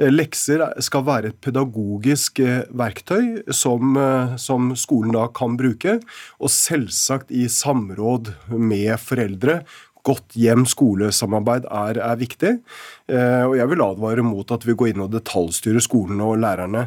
[0.00, 5.98] Eh, lekser skal være et pedagogisk eh, verktøy som, eh, som, skolen da kan bruke,
[6.40, 9.60] og selvsagt i samråd med foreldre.
[10.06, 12.54] Godt hjem-skole-samarbeid er, er, viktig.
[13.10, 16.84] Og jeg vil advare mot at vi går inn og detaljstyrer skolene og lærerne.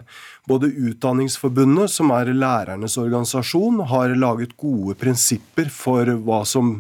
[0.48, 6.74] Både Utdanningsforbundet, som er lærernes organisasjon, har laget gode prinsipper for hva som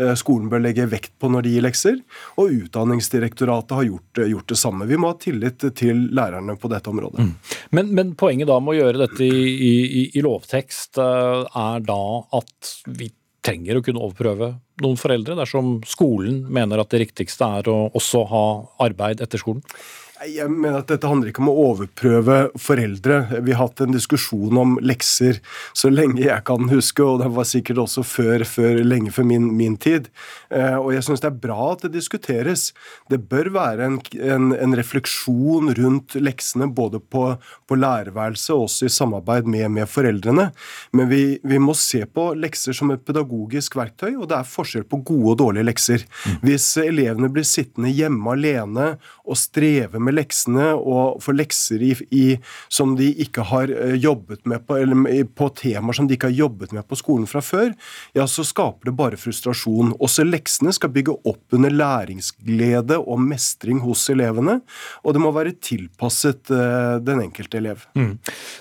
[0.00, 1.98] eh, skolen bør legge vekt på når de gir lekser.
[2.40, 4.88] Og Utdanningsdirektoratet har gjort, gjort det samme.
[4.88, 7.28] Vi må ha tillit til lærerne på dette området.
[7.28, 7.34] Mm.
[7.76, 12.02] Men, men, poenget da med å gjøre dette i, i, i lovtekst eh, er da
[12.40, 13.12] at vi
[13.44, 14.52] trenger å kunne overprøve
[14.84, 18.44] noen foreldre dersom skolen mener at det riktigste er å også ha
[18.84, 19.64] arbeid etter skolen?
[20.28, 23.22] Jeg mener at Dette handler ikke om å overprøve foreldre.
[23.40, 25.38] Vi har hatt en diskusjon om lekser
[25.72, 29.46] så lenge jeg kan huske, og det var sikkert også før, før lenge før min,
[29.56, 30.10] min tid.
[30.52, 32.66] Eh, og jeg syns det er bra at det diskuteres.
[33.08, 38.90] Det bør være en, en, en refleksjon rundt leksene både på, på lærerværelset og også
[38.90, 40.50] i samarbeid med, med foreldrene.
[40.92, 44.84] Men vi, vi, må se på lekser som et pedagogisk verktøy, og det er forskjell
[44.84, 46.04] på gode og dårlige lekser.
[46.26, 46.38] Mm.
[46.44, 48.92] Hvis elevene blir sittende hjemme alene
[49.24, 52.26] og streve med leksene og få lekser i, i,
[52.72, 56.38] som de ikke har eh, jobbet med på, eller på temaer som de ikke har
[56.44, 57.72] jobbet med på skolen fra før,
[58.16, 59.94] ja, så skaper det bare frustrasjon.
[60.02, 64.60] Også leksene skal bygge opp under læringsglede og mestring hos elevene,
[65.04, 67.84] og det må være tilpasset uh, den enkelte elev.
[67.98, 68.16] Mm.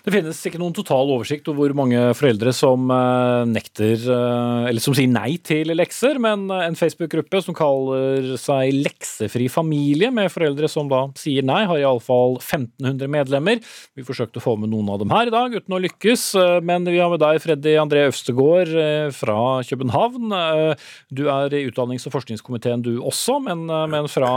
[0.06, 4.84] Det finnes ikke noen total oversikt over hvor mange foreldre som uh, nekter, uh, eller
[4.84, 10.70] som sier nei til lekser, men en Facebook-gruppe som kaller seg Leksefri familie, med foreldre
[10.72, 13.62] som da sier nei, har iallfall 1500 medlemmer.
[13.98, 16.26] Vi forsøkte å få med noen av dem her i dag, uten å lykkes.
[16.40, 20.34] Eh, men vi har med deg Freddy André Øvstegård eh, fra København.
[20.40, 23.68] Eh, du er i utdannings- og forskningskomiteen du også, men
[24.12, 24.34] fra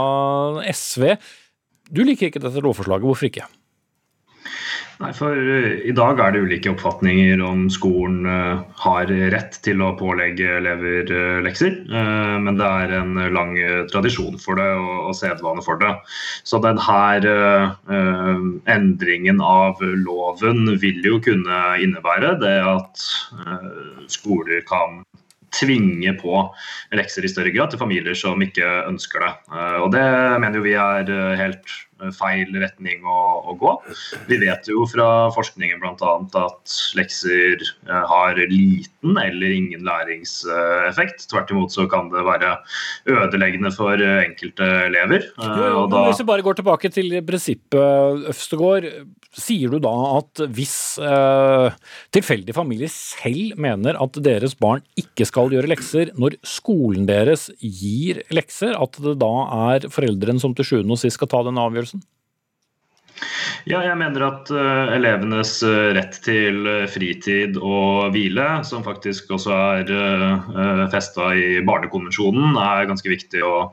[0.69, 1.13] SV.
[1.93, 3.47] Du liker ikke dette lovforslaget, hvorfor ikke?
[5.01, 8.27] Nei, for I dag er det ulike oppfatninger om skolen
[8.83, 11.09] har rett til å pålegge elever
[11.43, 11.79] lekser.
[11.89, 13.55] Men det er en lang
[13.91, 15.91] tradisjon for det og, sedvane for det.
[16.45, 16.99] Så denne
[18.69, 23.07] endringen av loven vil jo kunne innebære det at
[24.13, 25.01] skoler kan
[25.53, 26.41] tvinge på
[26.97, 29.33] lekser i større grad til familier som ikke ønsker det.
[29.53, 30.05] Eh, og Det
[30.41, 31.77] mener jo vi er eh, helt
[32.17, 33.19] feil retning å,
[33.49, 33.73] å gå.
[34.29, 36.13] Vi vet jo fra forskningen bl.a.
[36.43, 41.27] at lekser eh, har liten eller ingen læringseffekt.
[41.31, 42.55] Tvert imot så kan det være
[43.09, 45.29] ødeleggende for enkelte elever.
[45.37, 46.05] Jo, jo, da...
[46.09, 48.89] Hvis vi bare går tilbake til prinsippet, Øvstegård.
[49.33, 51.73] Sier du da at hvis eh,
[52.13, 58.21] tilfeldige familier selv mener at deres barn ikke skal gjøre lekser, når skolen deres gir
[58.33, 59.31] lekser, at det da
[59.73, 61.82] er foreldrene som til sjuende og sist skal ta den avgjørelsen?
[61.83, 62.12] Person.
[63.63, 69.31] Ja, jeg mener at uh, elevenes uh, rett til uh, fritid og hvile, som faktisk
[69.37, 73.69] også er uh, festa i Barnekonvensjonen, er ganske viktig å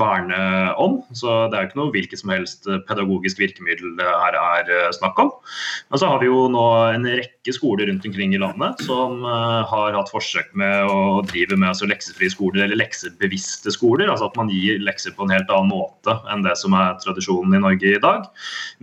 [0.00, 0.40] verne
[0.82, 0.98] om.
[1.14, 5.30] Så det er ikke noe hvilket som helst pedagogisk virkemiddel det her er snakk om.
[5.92, 6.66] Men så har vi jo nå
[6.96, 11.70] en rekke skoler rundt omkring i landet som har hatt forsøk med å drive med
[11.70, 14.10] altså leksefrie skoler, eller leksebevisste skoler.
[14.10, 17.54] Altså at man gir lekser på en helt annen måte enn det som er tradisjonen
[17.56, 18.26] i Norge i dag.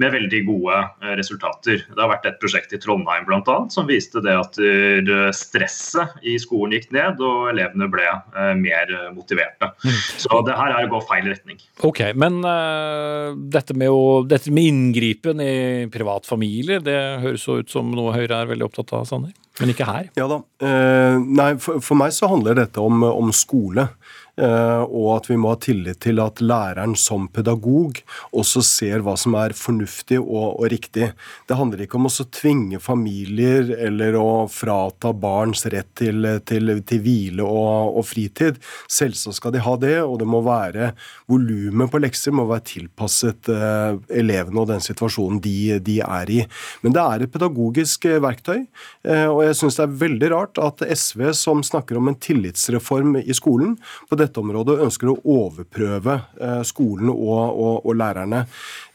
[0.01, 1.83] Med veldig gode eh, resultater.
[1.87, 6.17] Det har vært et prosjekt i Trondheim blant annet, som viste det at eh, stresset
[6.27, 9.71] i skolen gikk ned, og elevene ble eh, mer motiverte.
[9.85, 10.01] Mm.
[10.25, 11.61] Så det her er å gå feil retning.
[11.87, 15.55] Ok, Men uh, dette, med å, dette med inngripen i
[15.91, 19.33] privatfamilier, det høres så ut som noe Høyre er veldig opptatt av, Sanner?
[19.61, 20.11] Men ikke her?
[20.19, 20.41] Ja da.
[20.59, 23.87] Uh, nei, for, for, meg så handler dette om, om skole.
[24.35, 28.01] Eh, og at vi må ha tillit til at læreren som pedagog
[28.35, 31.13] også ser hva som er fornuftig og, og riktig.
[31.47, 37.03] Det handler ikke om å tvinge familier eller å frata barns rett til, til, til
[37.05, 38.59] hvile og, og, fritid.
[38.91, 40.91] Selvsagt skal de ha det, og det må være
[41.31, 46.41] volumet på lekser må være tilpasset eh, elevene og den situasjonen de, de, er i.
[46.83, 48.65] Men det er et pedagogisk eh, verktøy,
[49.07, 53.15] eh, og jeg syns det er veldig rart at SV, som snakker om en tillitsreform
[53.23, 53.77] i skolen,
[54.09, 58.45] på det dette området ønsker å overprøve eh, skolen og, og, og lærerne.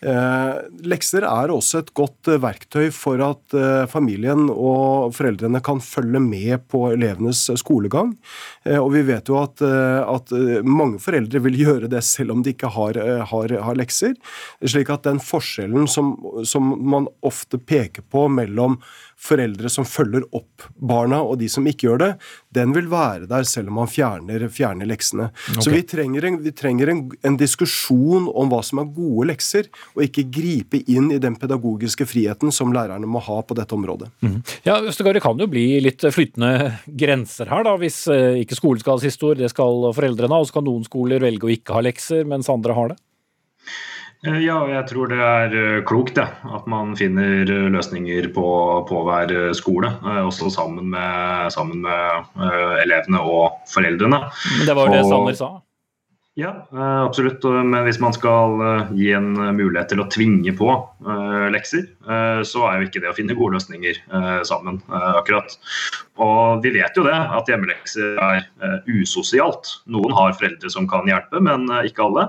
[0.01, 0.53] Eh,
[0.89, 3.57] lekser er også et godt eh, verktøy for at
[3.93, 8.15] familien og foreldrene kan følge med på elevenes skolegang.
[8.71, 10.33] Og vi vet jo at, at
[10.65, 12.99] mange foreldre vil gjøre det selv om de ikke har,
[13.33, 14.17] har, har lekser.
[14.63, 16.15] Slik at den forskjellen som,
[16.47, 18.79] som man ofte peker på mellom
[19.21, 22.11] foreldre som følger opp barna, og de som ikke gjør det,
[22.57, 25.29] den vil være der selv om man fjerner, fjerner leksene.
[25.51, 25.65] Okay.
[25.67, 29.69] Så vi trenger, en, vi trenger en, en, diskusjon om hva som er gode lekser,
[29.97, 34.11] og ikke gripe inn i den pedagogiske friheten som lærerne må ha på dette området.
[34.25, 34.41] Mm.
[34.67, 38.83] Ja, Østegård, Det kan jo bli litt flytende grenser her, da, hvis eh, ikke skolen
[38.83, 40.41] skal ha siste ord, det skal foreldrene ha.
[40.41, 43.01] Og så kan noen skoler velge å ikke ha lekser, mens andre har det.
[44.27, 48.49] Eh, ja, jeg tror det er eh, klokt det, at man finner eh, løsninger på,
[48.89, 49.95] på hver skole.
[50.27, 52.45] Også sammen med, sammen med
[52.83, 54.21] elevene og foreldrene.
[54.59, 55.51] Men det var jo det Sanner sa?
[56.41, 56.53] Ja,
[57.05, 57.45] absolutt.
[57.45, 58.59] Men hvis man skal
[58.97, 60.73] gi en mulighet til å tvinge på
[61.53, 61.87] lekser,
[62.47, 64.01] så er jo ikke det å finne gode løsninger
[64.49, 65.53] sammen, akkurat.
[66.21, 69.71] Og vi vet jo det, at hjemmelekser er usosialt.
[69.93, 72.27] Noen har foreldre som kan hjelpe, men ikke alle.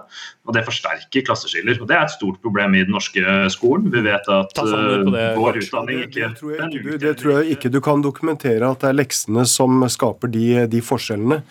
[0.47, 1.80] Og det forsterker klasseskiller.
[1.82, 3.89] Og det er et stort problem i den norske skolen.
[3.93, 7.82] Vi vet at vår utdanning ikke det, tror jeg, du, det tror jeg ikke du
[7.84, 11.41] kan dokumentere at det er leksene som skaper de, de forskjellene.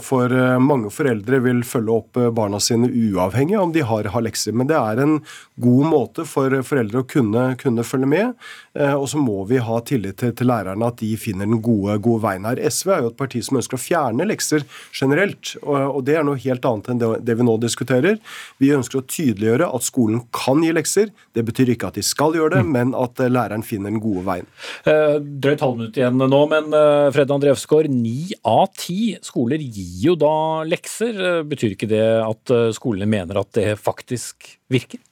[0.00, 0.32] For
[0.64, 4.54] mange foreldre vil følge opp barna sine uavhengig om de har, har lekser.
[4.56, 5.18] Men det er en
[5.60, 8.48] god måte for foreldre å kunne, kunne følge med.
[8.78, 12.22] Og så må vi ha tillit til, til lærerne at de finner den gode, gode
[12.22, 12.60] veien her.
[12.70, 14.64] SV er jo et parti som ønsker å fjerne lekser
[14.94, 18.18] generelt, og, det er noe helt annet enn det, det, vi nå diskuterer.
[18.62, 21.12] Vi ønsker å tydeliggjøre at skolen kan gi lekser.
[21.36, 22.72] Det betyr ikke at de skal gjøre det, mm.
[22.76, 24.48] men at eh, læreren finner den gode veien.
[24.88, 30.08] Eh, drøyt halvminutt igjen nå, men eh, Fred André Øvsgaard, ni av ti skoler gir
[30.10, 30.34] jo da
[30.68, 31.18] lekser.
[31.18, 35.02] Eh, betyr ikke det at skolene mener at det faktisk virker?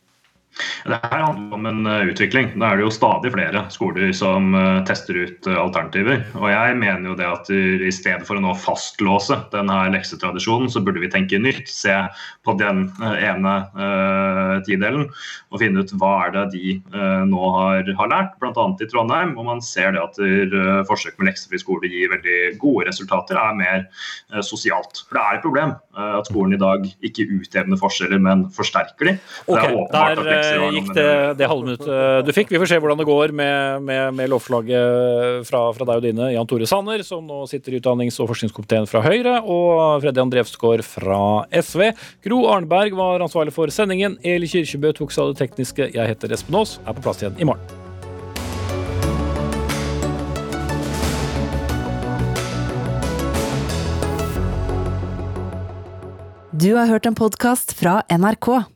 [0.87, 2.53] Det her handler om en eh, utvikling.
[2.61, 6.23] Da er det jo stadig flere skoler som eh, tester ut eh, alternativer.
[6.39, 10.83] Og jeg mener jo det at i stedet for å nå fastlåse denne leksetradisjonen, så
[10.85, 11.69] burde vi tenke nytt.
[11.71, 11.95] Se
[12.47, 15.09] på den ene uh, tidelen
[15.51, 18.67] og finne ut hva er det de uh, nå har, har lært, bl.a.
[18.83, 19.35] i Trondheim.
[19.37, 23.59] Og man ser det at uh, forsøk med leksefri skole gir veldig gode resultater, er
[23.59, 23.87] mer
[24.45, 25.03] sosialt.
[25.07, 29.15] For det er et problem at skolen i dag ikke utjevner forskjeller, men forsterker de.
[29.47, 30.46] Okay, det er åpenbart at
[30.77, 31.09] gikk det,
[31.41, 32.53] det halvminuttet du fikk.
[32.55, 36.31] Vi får se hvordan det går med, med, med lovforslaget fra, fra, deg og dine.
[36.35, 40.85] Jan Tore Sanner, som nå sitter i utdannings- og forskningskomiteen fra Høyre, og Freddy Andrefsgaard
[40.87, 41.23] fra
[41.55, 41.91] SV.
[42.27, 44.19] Gro Arneberg var ansvarlig for sendingen.
[44.27, 45.91] Eli Kirkebø tok seg av det tekniske.
[45.97, 47.85] Jeg heter Espen Aas, er på plass igjen i morgen.
[56.57, 58.76] Du har hørt en podkast fra NRK.